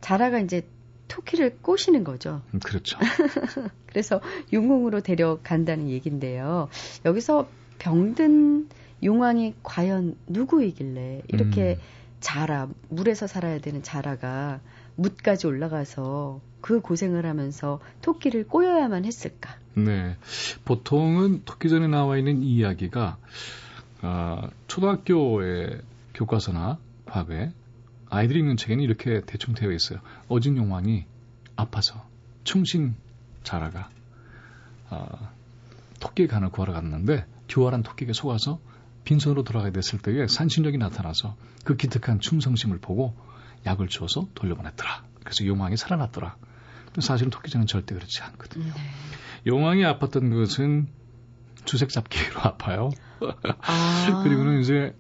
자라가 0.00 0.40
이제 0.40 0.66
토끼를 1.10 1.58
꼬시는 1.60 2.04
거죠. 2.04 2.40
음, 2.54 2.60
그렇죠. 2.60 2.98
그래서 3.86 4.20
용궁으로 4.52 5.00
데려간다는 5.00 5.90
얘긴데요. 5.90 6.68
여기서 7.04 7.48
병든 7.78 8.68
용왕이 9.02 9.54
과연 9.62 10.16
누구이길래 10.28 11.22
이렇게 11.28 11.72
음. 11.72 11.80
자라 12.20 12.68
물에서 12.88 13.26
살아야 13.26 13.58
되는 13.58 13.82
자라가 13.82 14.60
뭇까지 14.96 15.46
올라가서 15.46 16.40
그 16.60 16.80
고생을 16.80 17.26
하면서 17.26 17.80
토끼를 18.02 18.46
꼬여야만 18.46 19.04
했을까? 19.04 19.56
네. 19.74 20.16
보통은 20.64 21.42
토끼전에 21.44 21.88
나와 21.88 22.18
있는 22.18 22.42
이야기가 22.42 23.16
어, 24.02 24.48
초등학교의 24.68 25.80
교과서나 26.14 26.78
과거에 27.06 27.52
아이들이 28.10 28.40
읽는 28.40 28.56
책에는 28.56 28.82
이렇게 28.82 29.22
대충 29.24 29.54
되어 29.54 29.70
있어요. 29.70 30.00
어진 30.28 30.56
용왕이 30.56 31.06
아파서 31.56 32.06
충신 32.44 32.96
자라가 33.44 33.88
어, 34.90 35.30
토끼의 36.00 36.28
간을 36.28 36.50
구하러 36.50 36.72
갔는데 36.72 37.24
교활한 37.48 37.82
토끼가 37.82 38.12
속아서 38.12 38.60
빈손으로 39.04 39.44
돌아가게 39.44 39.72
됐을 39.72 39.98
때에 39.98 40.26
산신력이 40.26 40.78
나타나서 40.78 41.36
그 41.64 41.76
기특한 41.76 42.20
충성심을 42.20 42.78
보고 42.78 43.14
약을 43.66 43.88
주어서 43.88 44.26
돌려보냈더라. 44.34 45.04
그래서 45.20 45.46
용왕이 45.46 45.76
살아났더라. 45.76 46.36
사실은 46.98 47.30
토끼장은 47.30 47.66
절대 47.66 47.94
그렇지 47.94 48.22
않거든요. 48.22 48.64
네. 48.66 48.80
용왕이 49.46 49.82
아팠던 49.82 50.34
것은 50.34 50.88
주색 51.64 51.90
잡기로 51.90 52.40
아파요. 52.40 52.90
아. 53.60 54.20
그리고는 54.24 54.60
이제 54.60 54.94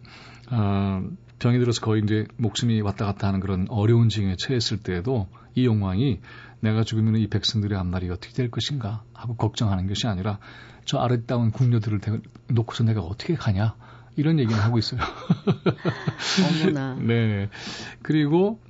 어, 0.50 1.02
병이 1.40 1.58
들어서 1.58 1.80
거의 1.80 2.02
이제 2.04 2.26
목숨이 2.36 2.80
왔다 2.82 3.06
갔다 3.06 3.26
하는 3.26 3.40
그런 3.40 3.66
어려운 3.70 4.08
징에 4.08 4.36
처했을 4.38 4.78
때에도 4.82 5.26
이 5.54 5.64
용왕이 5.64 6.20
내가 6.60 6.84
죽으면 6.84 7.16
이 7.16 7.28
백성들의 7.28 7.76
앞날이 7.78 8.10
어떻게 8.10 8.32
될 8.34 8.50
것인가 8.50 9.02
하고 9.14 9.34
걱정하는 9.36 9.86
것이 9.88 10.06
아니라 10.06 10.38
저 10.84 10.98
아랫다운 10.98 11.50
궁녀들을 11.50 12.00
놓고서 12.48 12.84
내가 12.84 13.00
어떻게 13.00 13.34
가냐 13.34 13.74
이런 14.16 14.38
얘기를 14.38 14.62
하고 14.62 14.78
있어요. 14.78 15.00
어머나. 16.62 16.94
네. 17.00 17.48
그리고 18.02 18.60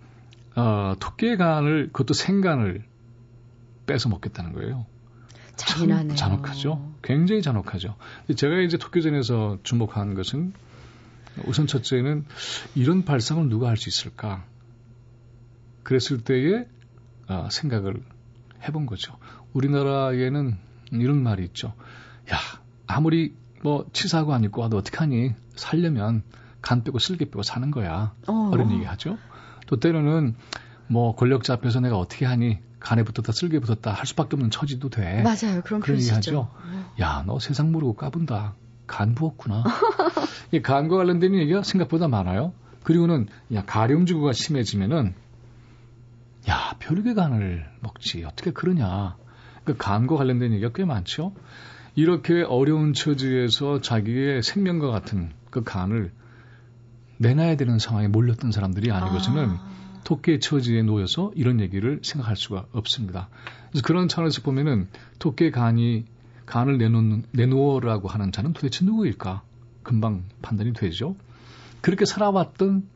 어, 0.54 0.94
토끼의 1.00 1.38
간을 1.38 1.88
그것도 1.88 2.14
생간을 2.14 2.84
뺏어 3.86 4.08
먹겠다는 4.08 4.52
거예요. 4.52 4.86
잔인하네요. 5.56 6.14
잔혹하죠. 6.14 6.94
굉장히 7.02 7.42
잔혹하죠. 7.42 7.96
제가 8.36 8.60
이제 8.60 8.78
토끼전에서 8.78 9.58
주목한 9.64 10.14
것은 10.14 10.52
우선 11.46 11.66
첫째는 11.66 12.24
이런 12.74 13.04
발상을 13.04 13.48
누가 13.48 13.68
할 13.68 13.76
수 13.76 13.88
있을까? 13.88 14.44
그랬을 15.82 16.22
때에 16.22 16.66
아, 17.26 17.48
생각을 17.50 18.02
해본 18.62 18.86
거죠. 18.86 19.16
우리나라에는 19.54 20.58
이런 20.92 21.22
말이 21.22 21.44
있죠. 21.44 21.74
야, 22.32 22.36
아무리 22.86 23.34
뭐 23.62 23.86
치사하고 23.92 24.34
안 24.34 24.44
입고 24.44 24.60
와도 24.60 24.76
어떡하니? 24.76 25.34
살려면 25.54 26.22
간 26.60 26.82
빼고 26.84 26.98
쓸개 26.98 27.24
빼고 27.26 27.42
사는 27.42 27.70
거야. 27.70 28.14
어. 28.26 28.50
른 28.54 28.70
얘기 28.72 28.84
하죠. 28.84 29.16
또 29.66 29.76
때로는 29.78 30.34
뭐 30.88 31.14
권력자 31.14 31.54
앞에서 31.54 31.80
내가 31.80 31.96
어떻게 31.98 32.26
하니? 32.26 32.58
간에 32.80 33.02
붙었다 33.04 33.32
쓸개 33.32 33.58
붙었다 33.60 33.92
할 33.92 34.06
수밖에 34.06 34.36
없는 34.36 34.50
처지도 34.50 34.88
돼. 34.88 35.22
맞아요. 35.22 35.60
그런 35.64 35.80
그런 35.80 35.98
얘기 36.00 36.10
하죠. 36.10 36.50
야, 37.00 37.22
너 37.26 37.38
세상 37.38 37.72
모르고 37.72 37.94
까분다. 37.94 38.56
간 38.90 39.14
부었구나. 39.14 39.62
이 40.50 40.60
간과 40.60 40.96
관련된 40.96 41.34
얘기가 41.36 41.62
생각보다 41.62 42.08
많아요. 42.08 42.52
그리고는 42.82 43.28
야 43.54 43.64
가룡지구가 43.64 44.32
심해지면은 44.32 45.14
야 46.48 46.74
별개 46.80 47.14
간을 47.14 47.70
먹지 47.80 48.24
어떻게 48.24 48.50
그러냐. 48.50 49.16
그 49.64 49.76
간과 49.76 50.16
관련된 50.16 50.52
얘기가 50.54 50.72
꽤 50.74 50.84
많죠. 50.84 51.32
이렇게 51.94 52.42
어려운 52.42 52.92
처지에서 52.92 53.80
자기의 53.80 54.42
생명과 54.42 54.90
같은 54.90 55.30
그 55.50 55.62
간을 55.62 56.10
내놔야 57.18 57.56
되는 57.56 57.78
상황에 57.78 58.08
몰렸던 58.08 58.50
사람들이 58.50 58.90
아니고서는 58.90 59.50
아. 59.50 59.70
토끼의 60.02 60.40
처지에 60.40 60.82
놓여서 60.82 61.30
이런 61.36 61.60
얘기를 61.60 62.00
생각할 62.02 62.34
수가 62.34 62.66
없습니다. 62.72 63.28
그래서 63.70 63.86
그런 63.86 64.08
차원에서 64.08 64.42
보면은 64.42 64.88
토끼의 65.20 65.52
간이 65.52 66.06
간을 66.50 66.78
내놓는, 66.78 67.22
내놓으라고 67.30 68.08
하는 68.08 68.32
자는 68.32 68.52
도대체 68.52 68.84
누구일까? 68.84 69.42
금방 69.84 70.24
판단이 70.42 70.72
되죠. 70.72 71.14
그렇게 71.80 72.04
살아왔던 72.04 72.88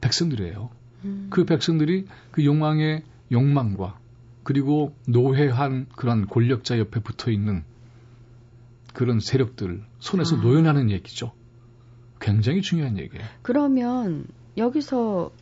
백성들이에요. 0.00 0.70
음. 1.04 1.26
그 1.28 1.44
백성들이 1.44 2.06
그 2.30 2.44
욕망의 2.44 3.02
욕망과 3.32 3.98
그리고 4.44 4.94
노회한 5.08 5.86
그런 5.96 6.28
권력자 6.28 6.78
옆에 6.78 7.00
붙어 7.00 7.32
있는 7.32 7.64
그런 8.92 9.18
세력들 9.18 9.82
손에서 9.98 10.36
아. 10.36 10.40
노연하는 10.40 10.90
얘기죠. 10.92 11.32
굉장히 12.20 12.62
중요한 12.62 12.96
얘기예요. 12.96 13.26
그러면 13.42 14.24
여기서 14.56 15.32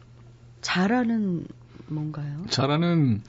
자라는 0.62 1.46
뭔가요? 1.88 2.46
자라는 2.48 3.20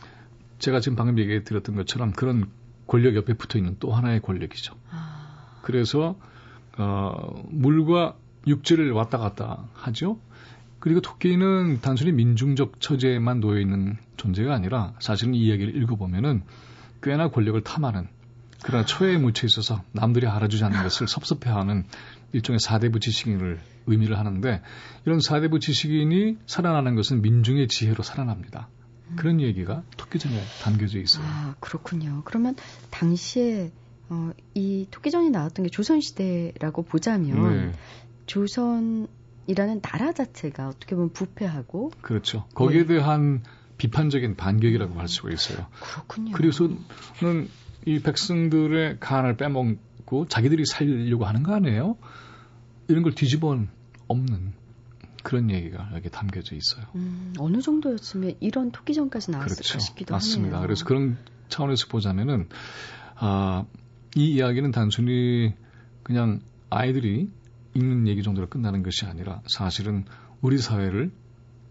제가 0.60 0.80
지금 0.80 0.96
방금 0.96 1.20
얘기 1.20 1.44
드렸던 1.44 1.76
것처럼 1.76 2.14
그런 2.14 2.50
권력 2.88 3.16
옆에 3.16 3.34
붙어 3.34 3.58
있는 3.58 3.78
또 3.80 3.92
하나의 3.92 4.22
권력이죠. 4.22 4.76
아... 4.92 5.60
그래서 5.62 6.18
어, 6.78 7.44
물과 7.50 8.16
육지를 8.48 8.92
왔다 8.92 9.18
갔다 9.18 9.66
하죠. 9.74 10.20
그리고 10.80 11.00
토끼는 11.00 11.80
단순히 11.82 12.12
민중적 12.12 12.82
처제에만 12.82 13.40
놓여 13.40 13.60
있는 13.60 13.98
존재가 14.18 14.54
아니라 14.54 14.94
사실은 15.00 15.34
이 15.34 15.46
이야기를 15.46 15.82
읽어보면은 15.82 16.44
꽤나 17.02 17.30
권력을 17.30 17.62
탐하는 17.62 18.08
그러나 18.64 18.86
초에 18.86 19.18
묻혀 19.18 19.46
있어서 19.46 19.84
남들이 19.92 20.28
알아주지 20.28 20.64
않는 20.64 20.84
것을 20.84 21.08
섭섭해하는 21.08 21.86
일종의 22.32 22.60
사대부 22.60 23.00
지식인을 23.00 23.60
의미를 23.88 24.18
하는데 24.18 24.62
이런 25.06 25.20
사대부 25.20 25.60
지식인이 25.60 26.38
살아나는 26.48 26.96
것은 26.96 27.22
민중의 27.22 27.68
지혜로 27.68 28.04
살아납니다. 28.04 28.68
그런 29.16 29.41
얘기가 29.41 29.84
토끼전에 29.97 30.39
담겨져 30.61 30.99
있어요. 30.99 31.26
아, 31.26 31.55
그렇군요. 31.59 32.22
그러면 32.26 32.55
당시에 32.89 33.72
어, 34.09 34.32
이 34.53 34.88
토끼전이 34.91 35.30
나왔던 35.30 35.64
게 35.64 35.70
조선시대라고 35.70 36.84
보자면 36.84 37.72
네. 37.72 37.72
조선이라는 38.26 39.82
나라 39.82 40.11
자체가 40.11 40.68
어떻게 40.68 40.95
보면 40.95 41.11
부패하고 41.14 41.91
그렇죠. 42.01 42.45
거기에 42.53 42.82
네. 42.82 42.95
대한 42.95 43.43
비판적인 43.78 44.36
반격이라고 44.36 44.99
할 44.99 45.07
수가 45.07 45.32
있어요. 45.32 45.66
그렇군요. 45.80 46.32
그래서는 46.34 47.49
이 47.86 47.99
백성들의 47.99 48.97
간을 48.99 49.36
빼먹고 49.36 50.28
자기들이 50.28 50.66
살려고 50.66 51.26
하는 51.26 51.43
거 51.43 51.53
아니에요? 51.53 51.97
이런 52.88 53.03
걸 53.03 53.14
뒤집어 53.14 53.57
없는 54.07 54.53
그런 55.24 55.50
얘기가 55.50 55.90
여기 55.96 56.10
담겨져 56.10 56.56
있어요. 56.56 56.86
음, 56.96 57.34
어느 57.40 57.62
정도였으면 57.62 58.36
이런 58.42 58.72
토끼전까지 58.72 59.32
나왔을까 59.32 59.56
그렇죠. 59.56 59.80
싶기도 59.80 60.14
맞습니다. 60.14 60.58
하네요. 60.58 60.68
그래서 60.68 60.86
그런 60.86 61.18
차원에서 61.50 61.88
보자면은 61.88 62.50
아, 63.16 63.66
이 64.16 64.34
이야기는 64.34 64.72
단순히 64.72 65.54
그냥 66.04 66.42
아이들이 66.70 67.30
읽는 67.74 68.08
얘기 68.08 68.22
정도로 68.22 68.48
끝나는 68.50 68.84
것이 68.84 69.06
아니라 69.06 69.42
사실은 69.48 70.06
우리 70.42 70.58
사회를 70.58 71.12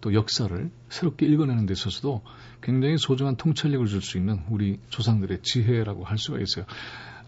또 0.00 0.14
역사를 0.14 0.70
새롭게 0.88 1.26
읽어내는 1.26 1.66
데 1.66 1.72
있어서도 1.74 2.22
굉장히 2.60 2.96
소중한 2.98 3.36
통찰력을 3.36 3.86
줄 3.86 4.00
수 4.00 4.18
있는 4.18 4.40
우리 4.50 4.80
조상들의 4.88 5.42
지혜라고 5.42 6.04
할 6.04 6.18
수가 6.18 6.40
있어요. 6.40 6.64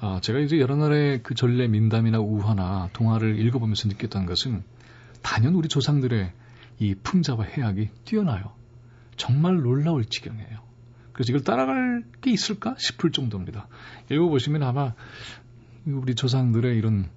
아, 0.01 0.21
제가 0.21 0.41
이제 0.41 0.59
여러 0.59 0.75
나라의 0.75 1.23
그 1.23 1.35
전래 1.35 1.69
민담이나 1.69 2.19
우화나 2.19 2.89
동화를 2.93 3.39
읽어보면서 3.39 3.89
느꼈던 3.89 4.27
것은 4.27 4.65
단연 5.25 5.55
우리 5.55 5.69
조상들의 5.69 6.33
이 6.81 6.95
풍자와 7.03 7.45
해악이 7.45 7.89
뛰어나요. 8.05 8.53
정말 9.17 9.57
놀라울 9.57 10.05
지경이에요. 10.05 10.63
그래서 11.13 11.33
이걸 11.33 11.43
따라갈 11.43 12.05
게 12.21 12.31
있을까 12.31 12.75
싶을 12.79 13.11
정도입니다. 13.11 13.67
읽어보시면 14.11 14.63
아마 14.63 14.93
우리 15.87 16.15
조상들의 16.15 16.77
이런 16.77 17.09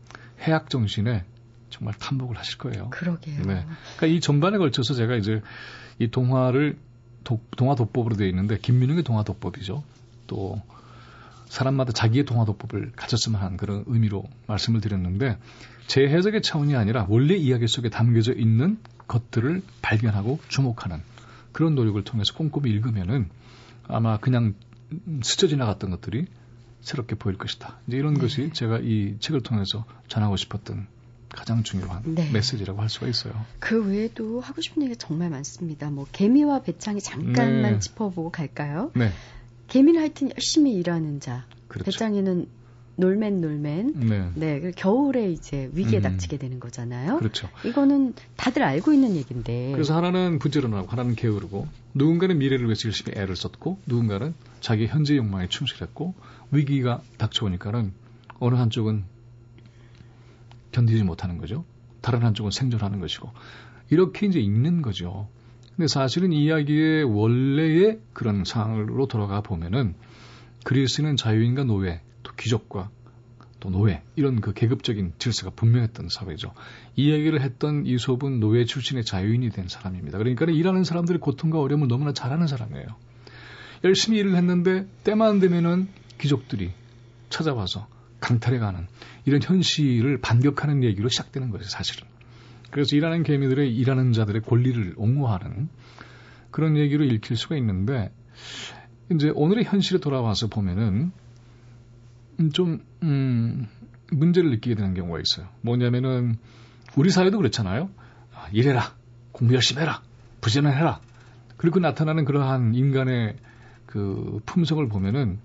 해악 0.42 0.70
정신에 0.70 1.26
정말 1.70 1.96
탐복을 1.96 2.38
하실 2.38 2.58
거예요. 2.60 2.90
그러게요. 2.92 3.42
네. 3.42 3.66
그러니까 3.98 4.08
이 4.08 4.22
전반에 4.22 4.58
걸쳐서 4.58 4.94
제가 4.94 5.16
이제 5.16 5.42
이 6.00 6.08
동화를 6.08 6.78
도, 7.26 7.42
동화 7.58 7.76
도법으로 7.76 8.16
되어 8.16 8.28
있는데 8.28 8.58
김민웅의 8.58 9.04
동화 9.04 9.24
도법이죠. 9.24 9.84
또 10.28 10.62
사람마다 11.48 11.92
자기의 11.92 12.24
동화 12.24 12.46
도법을 12.46 12.94
가졌으면 12.96 13.42
하는 13.42 13.58
그런 13.58 13.84
의미로 13.88 14.24
말씀을 14.48 14.80
드렸는데 14.80 15.38
제 15.88 16.08
해석의 16.08 16.42
차원이 16.42 16.76
아니라 16.76 17.06
원래 17.10 17.36
이야기 17.36 17.68
속에 17.68 17.90
담겨져 17.90 18.34
있는 18.34 18.78
것들을 19.08 19.62
발견하고 19.82 20.40
주목하는 20.50 21.02
그런 21.54 21.76
노력을 21.76 22.02
통해서 22.04 22.34
꼼꼼히 22.34 22.70
읽으면은 22.72 23.30
아마 23.88 24.18
그냥 24.18 24.54
스쳐 25.24 25.48
지나갔던 25.48 25.90
것들이 25.90 26.28
새롭게 26.82 27.16
보일 27.16 27.38
것이다. 27.38 27.80
이제 27.88 27.98
이런 27.98 28.14
네. 28.14 28.22
것이 28.22 28.52
제가 28.54 28.80
이 28.80 29.16
책을 29.20 29.42
통해서 29.42 29.86
전하고 30.08 30.36
싶었던 30.36 30.88
가장 31.30 31.64
중요한 31.64 32.04
네. 32.06 32.30
메시지라고 32.32 32.82
할 32.82 32.90
수가 32.90 33.08
있어요. 33.08 33.34
그 33.60 33.86
외에도 33.86 34.40
하고 34.40 34.62
싶은 34.62 34.84
얘기가 34.84 34.98
정말 35.00 35.30
많습니다. 35.30 35.90
뭐 35.90 36.06
개미와 36.12 36.62
배짱이 36.62 37.02
잠깐만 37.02 37.62
네. 37.74 37.80
짚어보고 37.80 38.32
갈까요? 38.32 38.92
네. 38.96 39.12
개미는 39.68 40.02
하여튼 40.02 40.30
열심히 40.32 40.74
일하는 40.76 41.20
자. 41.20 41.46
그렇죠. 41.68 41.92
배짱이는 41.92 42.48
놀맨 42.98 43.42
놀맨. 43.42 43.94
네. 43.96 44.32
네. 44.34 44.72
겨울에 44.76 45.32
이제 45.32 45.70
위기에 45.74 46.00
음. 46.00 46.02
닥치게 46.02 46.38
되는 46.38 46.60
거잖아요. 46.60 47.20
그렇죠. 47.20 47.48
이거는 47.64 48.14
다들 48.36 48.64
알고 48.64 48.92
있는 48.92 49.16
얘기인데. 49.16 49.72
그래서 49.74 49.96
하나는 49.96 50.40
부지런하고 50.40 50.88
하나는 50.88 51.16
게으르고 51.16 51.68
누군가는 51.94 52.38
미래를 52.38 52.66
위해서 52.66 52.86
열심히 52.86 53.14
애를 53.16 53.36
썼고 53.36 53.80
누군가는 53.86 54.34
자기 54.62 54.88
현재 54.88 55.16
욕망에 55.16 55.48
충실했고 55.48 56.16
위기가 56.52 57.02
닥쳐오니까는 57.18 57.94
어느 58.40 58.56
한쪽은 58.56 59.04
견디지 60.72 61.04
못하는 61.04 61.38
거죠. 61.38 61.66
다른 62.02 62.24
한쪽은 62.24 62.50
생존하는 62.52 63.00
것이고 63.00 63.30
이렇게 63.92 64.26
이제 64.26 64.40
읽는 64.40 64.82
거죠. 64.82 65.30
근데 65.76 65.88
사실은 65.88 66.34
이야기의 66.34 67.04
원래의 67.04 68.00
그런 68.14 68.44
상황으로 68.44 69.08
돌아가 69.08 69.42
보면은 69.42 69.94
그리스는 70.64 71.16
자유인과 71.16 71.64
노예, 71.64 72.02
또 72.24 72.34
귀족과 72.38 72.90
또 73.60 73.70
노예 73.70 74.04
이런 74.16 74.40
그 74.42 74.54
계급적인 74.54 75.14
질서가 75.18 75.52
분명했던 75.56 76.10
사회죠. 76.10 76.54
이 76.96 77.12
얘기를 77.12 77.42
했던 77.42 77.86
이솝은 77.86 78.40
노예 78.40 78.66
출신의 78.66 79.04
자유인이 79.04 79.50
된 79.50 79.68
사람입니다. 79.68 80.18
그러니까 80.18 80.46
일하는 80.46 80.84
사람들의 80.84 81.20
고통과 81.20 81.60
어려움을 81.60 81.88
너무나 81.88 82.14
잘 82.14 82.32
아는 82.32 82.48
사람이에요. 82.48 82.86
열심히 83.84 84.20
일을 84.20 84.36
했는데 84.36 84.88
때만 85.04 85.40
되면은 85.40 85.88
귀족들이 86.20 86.72
찾아와서 87.30 87.88
강탈해가는 88.20 88.88
이런 89.26 89.42
현실을 89.42 90.20
반격하는 90.20 90.84
얘기로 90.84 91.10
시작되는 91.10 91.52
거죠, 91.52 91.66
사실은. 91.66 92.08
그래서 92.72 92.96
일하는 92.96 93.24
개미들의 93.24 93.76
일하는 93.76 94.14
자들의 94.14 94.42
권리를 94.42 94.96
옹호하는 94.98 95.70
그런 96.52 96.78
얘기로 96.78 97.04
읽힐 97.06 97.38
수가 97.38 97.56
있는데 97.58 98.12
이제 99.12 99.32
오늘의 99.34 99.66
현실에 99.66 100.00
돌아와서 100.00 100.48
보면은 100.48 101.12
좀 102.54 102.84
음, 103.04 103.68
문제를 104.12 104.50
느끼게 104.52 104.76
되는 104.76 104.94
경우가 104.94 105.20
있어요. 105.20 105.48
뭐냐면은 105.62 106.38
우리 106.96 107.10
사회도 107.10 107.38
그렇잖아요. 107.38 107.90
아, 108.34 108.48
일해라, 108.52 108.94
공부 109.32 109.54
열심히 109.54 109.82
해라, 109.82 110.02
부지런 110.42 110.72
해라. 110.72 111.00
그리고 111.58 111.80
나타나는 111.80 112.26
그러한 112.26 112.76
인간의 112.76 113.38
그 113.86 114.40
품성을 114.46 114.88
보면은 114.90 115.40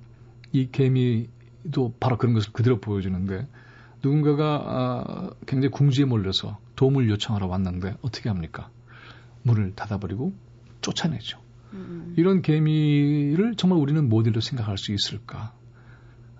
이 0.53 0.69
개미도 0.71 1.95
바로 1.99 2.19
그런 2.19 2.35
것을 2.35 2.53
그대로 2.53 2.81
보여주는데 2.81 3.47
누군가가 4.03 4.63
아, 4.67 5.31
굉장히 5.47 5.71
궁지에 5.71 6.05
몰려서 6.05 6.59
도움을 6.77 7.09
요청하러 7.09 7.47
왔는데 7.47 7.97
어떻게 8.03 8.29
합니까? 8.29 8.69
문을 9.43 9.75
닫아버리고 9.75 10.33
쫓아내죠. 10.81 11.42
음. 11.73 12.15
이런 12.17 12.43
개미를 12.43 13.55
정말 13.57 13.79
우리는 13.79 14.09
모델로 14.09 14.41
생각할 14.41 14.79
수 14.79 14.93
있을까? 14.93 15.55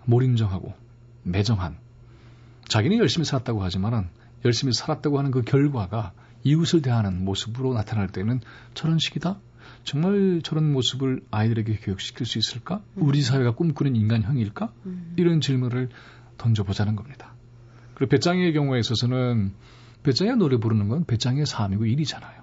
몰인정하고 0.05 0.75
매정한 1.23 1.77
자기는 2.69 2.99
열심히 2.99 3.25
살았다고 3.25 3.63
하지만은 3.63 4.09
열심히 4.45 4.73
살았다고 4.73 5.19
하는 5.19 5.31
그 5.31 5.43
결과가 5.43 6.13
이웃을 6.45 6.83
대하는 6.83 7.25
모습으로 7.25 7.75
나타날 7.75 8.09
때는 8.09 8.41
저런 8.75 8.99
식이다? 8.99 9.39
정말 9.85 10.41
저런 10.43 10.73
모습을 10.73 11.23
아이들에게 11.31 11.77
교육시킬 11.77 12.27
수 12.27 12.39
있을까? 12.39 12.83
음. 12.97 13.03
우리 13.03 13.23
사회가 13.23 13.55
꿈꾸는 13.55 13.97
인간형일까? 13.97 14.73
음. 14.87 15.15
이런 15.17 15.41
질문을 15.41 15.91
던져보자는 16.39 16.97
겁니다. 16.97 17.35
그리고 17.95 18.11
배짱이의 18.11 18.53
경우에 18.53 18.81
있어서는 18.81 19.53
배짱이가 20.03 20.37
노래 20.37 20.57
부르는 20.57 20.89
건 20.89 21.05
배짱이의 21.05 21.47
삶이고 21.47 21.87
일이잖아요. 21.87 22.43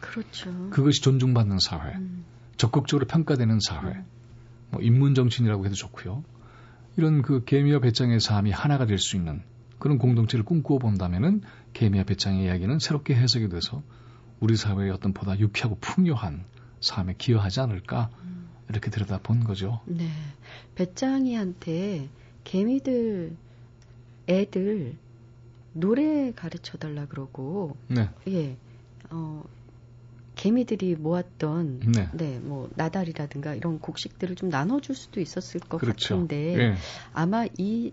그렇죠. 0.00 0.70
그것이 0.70 1.02
존중받는 1.02 1.58
사회, 1.60 1.94
음. 1.94 2.24
적극적으로 2.56 3.06
평가되는 3.06 3.58
사회, 3.60 3.92
음. 3.92 4.04
뭐 4.70 4.82
인문 4.82 5.14
정신이라고 5.14 5.64
해도 5.64 5.74
좋고요. 5.74 6.24
이런 6.96 7.22
그 7.22 7.44
개미와 7.44 7.80
배짱의 7.80 8.20
삶이 8.20 8.50
하나가 8.50 8.86
될 8.86 8.98
수 8.98 9.16
있는 9.16 9.42
그런 9.78 9.98
공동체를 9.98 10.44
꿈꾸어 10.44 10.78
본다면은 10.78 11.42
개미와 11.72 12.04
배짱의 12.04 12.44
이야기는 12.44 12.78
새롭게 12.78 13.14
해석이 13.14 13.48
돼서 13.48 13.82
우리 14.40 14.56
사회의 14.56 14.90
어떤 14.90 15.12
보다 15.12 15.38
유쾌하고 15.38 15.78
풍요한 15.80 16.44
삶에 16.80 17.14
기여하지 17.16 17.60
않을까 17.60 18.10
음. 18.24 18.48
이렇게 18.68 18.90
들여다 18.90 19.18
본 19.22 19.44
거죠. 19.44 19.80
네, 19.86 20.08
배짱이한테 20.74 22.08
개미들 22.44 23.36
애들 24.28 24.96
노래 25.72 26.32
가르쳐 26.32 26.78
달라 26.78 27.06
그러고 27.06 27.76
네. 27.88 28.10
예. 28.28 28.56
어 29.10 29.42
개미들이 30.40 30.94
모았던 30.94 31.80
네. 31.94 32.08
네, 32.14 32.38
뭐 32.38 32.70
나달이라든가 32.74 33.54
이런 33.54 33.78
곡식들을 33.78 34.36
좀 34.36 34.48
나눠줄 34.48 34.94
수도 34.94 35.20
있었을 35.20 35.60
것 35.60 35.76
그렇죠. 35.78 36.14
같은데 36.14 36.58
예. 36.58 36.74
아마 37.12 37.44
이, 37.58 37.92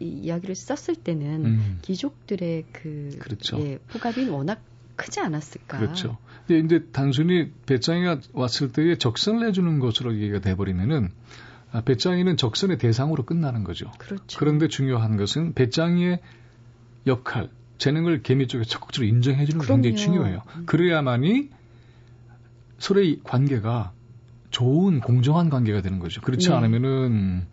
이 0.00 0.04
이야기를 0.04 0.56
썼을 0.56 0.96
때는 0.96 1.46
음. 1.46 1.78
귀족들의 1.82 2.64
그 2.72 3.16
그렇죠. 3.20 3.60
예, 3.60 3.78
포갑이 3.86 4.28
워낙 4.30 4.60
크지 4.96 5.20
않았을까? 5.20 5.78
그렇죠. 5.78 6.18
근데 6.48 6.64
이제 6.64 6.86
단순히 6.90 7.52
배짱이가 7.66 8.20
왔을 8.32 8.72
때에 8.72 8.96
적선을 8.96 9.46
해주는 9.46 9.78
것으로 9.78 10.16
얘기가 10.16 10.40
돼버리면은 10.40 11.10
아, 11.70 11.82
배짱이는 11.82 12.36
적선의 12.36 12.78
대상으로 12.78 13.24
끝나는 13.24 13.62
거죠. 13.62 13.92
그렇죠. 13.98 14.38
그런데 14.40 14.66
중요한 14.66 15.16
것은 15.16 15.52
배짱이의 15.52 16.18
역할, 17.06 17.48
재능을 17.78 18.22
개미 18.22 18.48
쪽에 18.48 18.64
적극적으로 18.64 19.06
인정해주는 19.08 19.60
게 19.60 19.66
굉장히 19.68 19.94
중요해요. 19.94 20.42
음. 20.56 20.66
그래야만이 20.66 21.50
서로의 22.78 23.20
관계가 23.24 23.92
좋은 24.50 25.00
공정한 25.00 25.50
관계가 25.50 25.82
되는 25.82 25.98
거죠. 25.98 26.20
그렇지 26.20 26.48
네. 26.48 26.54
않으면은 26.54 27.46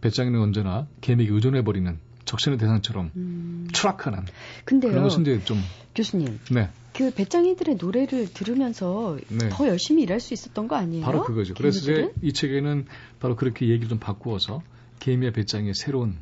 배짱이는 0.00 0.40
언제나 0.40 0.86
개미에게 1.00 1.32
의존해 1.32 1.62
버리는 1.62 1.98
적선의 2.24 2.58
대상처럼 2.58 3.10
음. 3.16 3.68
추락하는 3.72 4.24
근데요, 4.64 4.92
그런 4.92 5.04
것은 5.04 5.22
이제 5.22 5.42
좀 5.44 5.58
교수님, 5.94 6.40
네. 6.50 6.70
그 6.94 7.12
배짱이들의 7.12 7.76
노래를 7.76 8.32
들으면서 8.32 9.18
네. 9.28 9.48
더 9.50 9.66
열심히 9.68 10.02
일할 10.02 10.20
수 10.20 10.34
있었던 10.34 10.68
거 10.68 10.76
아니에요? 10.76 11.04
바로 11.04 11.24
그거죠. 11.24 11.54
그래서 11.54 11.80
개미들은? 11.80 12.10
이제 12.10 12.26
이 12.26 12.32
책에는 12.32 12.86
바로 13.20 13.36
그렇게 13.36 13.68
얘기를 13.68 13.88
좀 13.88 13.98
바꾸어서 13.98 14.62
개미와 15.00 15.32
배짱이의 15.32 15.74
새로운 15.74 16.16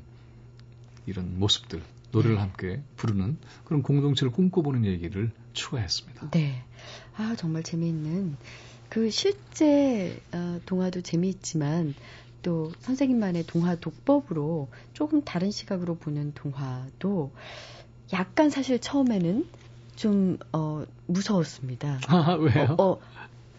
이런 1.06 1.38
모습들, 1.38 1.82
노래를 2.12 2.36
네. 2.36 2.40
함께 2.40 2.82
부르는 2.96 3.38
그런 3.64 3.82
공동체를 3.82 4.32
꿈꿔보는 4.32 4.84
얘기를 4.84 5.30
추가했습니다. 5.52 6.30
네. 6.30 6.62
아, 7.16 7.34
정말 7.36 7.62
재미있는. 7.62 8.36
그 8.88 9.10
실제 9.10 10.20
어, 10.32 10.60
동화도 10.66 11.02
재미있지만 11.02 11.94
또 12.42 12.72
선생님만의 12.80 13.44
동화 13.46 13.76
독법으로 13.76 14.68
조금 14.92 15.22
다른 15.22 15.50
시각으로 15.50 15.96
보는 15.96 16.32
동화도 16.34 17.30
약간 18.12 18.50
사실 18.50 18.80
처음에는 18.80 19.46
좀 19.94 20.38
어, 20.52 20.84
무서웠습니다. 21.06 22.00
아, 22.08 22.32
왜요? 22.34 22.76
어, 22.78 22.98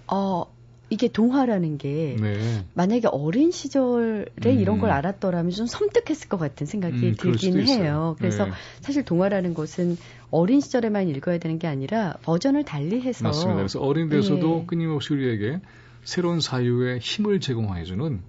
어, 0.07 0.53
이게 0.91 1.07
동화라는 1.07 1.77
게 1.77 2.17
네. 2.19 2.65
만약에 2.73 3.07
어린 3.07 3.51
시절에 3.51 4.25
음. 4.45 4.59
이런 4.59 4.77
걸 4.77 4.91
알았더라면 4.91 5.51
좀 5.51 5.65
섬뜩했을 5.65 6.27
것 6.27 6.37
같은 6.37 6.67
생각이 6.67 6.95
음, 6.95 7.15
들긴. 7.15 7.61
해요. 7.61 8.15
그래서 8.19 8.45
네. 8.45 8.51
사실 8.81 9.03
동화라는 9.05 9.53
것은 9.53 9.97
어린 10.31 10.59
시절에만 10.59 11.07
읽어야 11.07 11.37
되는 11.37 11.59
게 11.59 11.67
아니라 11.67 12.17
버전을 12.23 12.65
달리해서 12.65 13.23
맞습니다. 13.23 13.55
그래서 13.55 13.79
어린 13.79 14.09
데서도 14.09 14.61
예. 14.63 14.65
끊임없이 14.65 15.13
우리에게 15.13 15.61
새로운 16.03 16.41
사유에 16.41 16.97
힘을 16.97 17.39
제공해주는 17.39 18.21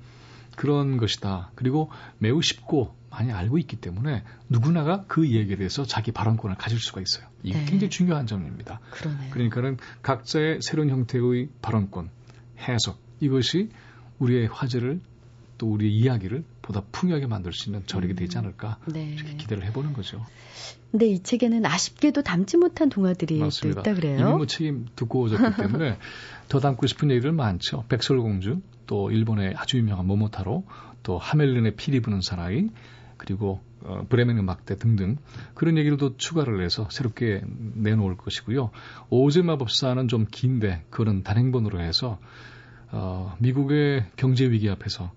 그런 0.54 0.98
것이다. 0.98 1.50
그리고 1.56 1.90
매우 2.18 2.40
쉽고 2.42 2.94
많이 3.10 3.32
알고 3.32 3.58
있기 3.58 3.76
때문에 3.76 4.22
누구나가 4.48 5.04
그 5.08 5.28
얘기에 5.28 5.56
대해서 5.56 5.84
자기 5.84 6.12
발언권을 6.12 6.56
가질 6.56 6.78
수가 6.78 7.00
있어요. 7.00 7.26
이게 7.42 7.58
네. 7.58 7.64
굉장히 7.64 7.90
중요한 7.90 8.28
점입니다. 8.28 8.78
그러네요. 8.92 9.30
그러니까는 9.30 9.78
각자의 10.02 10.60
새로운 10.62 10.90
형태의 10.90 11.48
발언권, 11.60 12.10
해석 12.58 12.98
이것이 13.20 13.68
우리의 14.18 14.46
화제를 14.48 15.00
또 15.58 15.70
우리의 15.70 15.92
이야기를 15.92 16.44
보다 16.60 16.82
풍요하게 16.92 17.26
만들 17.26 17.52
수 17.52 17.68
있는 17.68 17.86
저력이 17.86 18.14
되지 18.14 18.38
않을까 18.38 18.78
네. 18.86 19.14
이렇게 19.14 19.36
기대를 19.36 19.64
해보는 19.66 19.92
거죠. 19.92 20.24
근데 20.90 21.06
이 21.06 21.22
책에는 21.22 21.64
아쉽게도 21.64 22.22
담지 22.22 22.56
못한 22.56 22.88
동화들이 22.88 23.38
맞습니다. 23.38 23.82
또 23.82 23.90
있다 23.90 24.00
그래요. 24.00 24.18
이미 24.20 24.36
뭐 24.36 24.46
책이 24.46 24.84
두꺼워졌기 24.96 25.56
때문에 25.62 25.98
더 26.48 26.60
담고 26.60 26.86
싶은 26.86 27.10
얘기들 27.10 27.32
많죠. 27.32 27.84
백설공주, 27.88 28.60
또 28.86 29.10
일본의 29.10 29.54
아주 29.56 29.78
유명한 29.78 30.06
모모타로, 30.06 30.64
또 31.02 31.18
하멜린의 31.18 31.76
피리 31.76 32.00
부는 32.00 32.20
사나이, 32.20 32.68
그리고 33.22 33.60
어, 33.84 34.04
브레멘 34.08 34.36
음악대 34.36 34.76
등등 34.76 35.16
그런 35.54 35.78
얘기들도 35.78 36.16
추가를 36.16 36.64
해서 36.64 36.88
새롭게 36.90 37.42
내놓을 37.46 38.16
것이고요. 38.16 38.70
오즈 39.10 39.38
마법사는 39.38 40.08
좀 40.08 40.26
긴데 40.28 40.84
그런 40.90 41.22
단행본으로 41.22 41.80
해서 41.80 42.18
어, 42.90 43.36
미국의 43.38 44.06
경제 44.16 44.50
위기 44.50 44.68
앞에서 44.68 45.12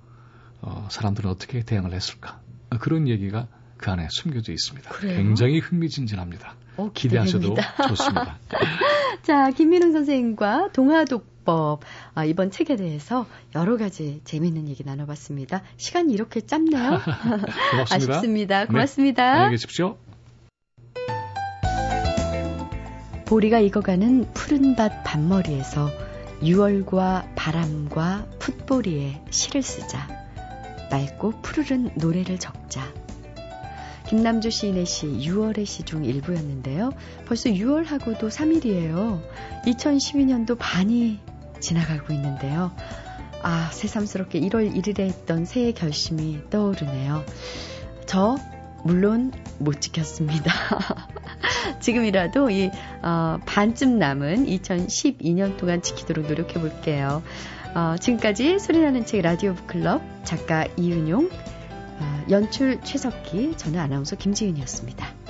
어, 0.61 0.87
사람들은 0.91 1.29
어떻게 1.29 1.63
대응을 1.63 1.93
했을까 1.93 2.41
어, 2.69 2.77
그런 2.77 3.07
얘기가 3.07 3.47
그 3.77 3.89
안에 3.89 4.07
숨겨져 4.11 4.53
있습니다. 4.53 4.91
그래요? 4.91 5.17
굉장히 5.17 5.59
흥미진진합니다. 5.59 6.55
어, 6.77 6.91
기대하셔도. 6.93 7.55
좋습니다. 7.87 8.37
자, 9.23 9.49
김민웅 9.49 9.93
선생님과 9.93 10.69
동화독 10.73 11.34
법 11.45 11.79
아, 12.13 12.25
이번 12.25 12.51
책에 12.51 12.75
대해서 12.75 13.25
여러 13.55 13.77
가지 13.77 14.21
재미있는 14.25 14.67
얘기 14.67 14.83
나눠봤습니다. 14.83 15.61
시간이 15.77 16.11
이렇게 16.13 16.41
짧네요. 16.41 16.99
고맙습니다. 17.71 17.95
아쉽습니다. 17.95 18.59
네, 18.61 18.65
고맙습니다. 18.65 19.31
안녕히 19.31 19.51
계십시오. 19.51 19.97
보리가 23.25 23.59
익어가는 23.59 24.33
푸른밭 24.33 25.03
밭머리에서 25.03 25.89
6월과 26.41 27.27
바람과 27.35 28.27
풋보리에 28.39 29.21
시를 29.31 29.63
쓰자. 29.63 30.07
맑고 30.91 31.41
푸르른 31.41 31.89
노래를 31.95 32.37
적자. 32.39 32.81
김남주 34.07 34.51
시인의 34.51 34.85
시 34.85 35.07
6월의 35.07 35.65
시 35.65 35.81
중 35.83 36.05
일부였는데요. 36.05 36.91
벌써 37.25 37.49
6월하고도 37.49 38.29
3일이에요. 38.29 39.19
2012년도 39.65 40.55
반이 40.59 41.19
지나가고 41.65 42.13
있는데요. 42.13 42.71
아, 43.41 43.69
새삼스럽게 43.71 44.39
1월 44.41 44.71
1일에 44.75 44.99
했던 44.99 45.45
새해 45.45 45.71
결심이 45.71 46.39
떠오르네요. 46.49 47.23
저, 48.05 48.37
물론 48.83 49.31
못 49.57 49.81
지켰습니다. 49.81 50.51
지금이라도 51.81 52.51
이 52.51 52.69
어, 53.01 53.39
반쯤 53.45 53.97
남은 53.97 54.45
2012년 54.45 55.57
동안 55.57 55.81
지키도록 55.81 56.27
노력해 56.27 56.59
볼게요. 56.59 57.23
어, 57.73 57.95
지금까지 57.99 58.59
소리나는 58.59 59.05
책 59.05 59.21
라디오 59.21 59.55
북클럽 59.55 60.01
작가 60.23 60.67
이은용, 60.77 61.29
어, 61.99 62.23
연출 62.29 62.79
최석기, 62.83 63.57
저는 63.57 63.79
아나운서 63.79 64.15
김지은이었습니다. 64.15 65.24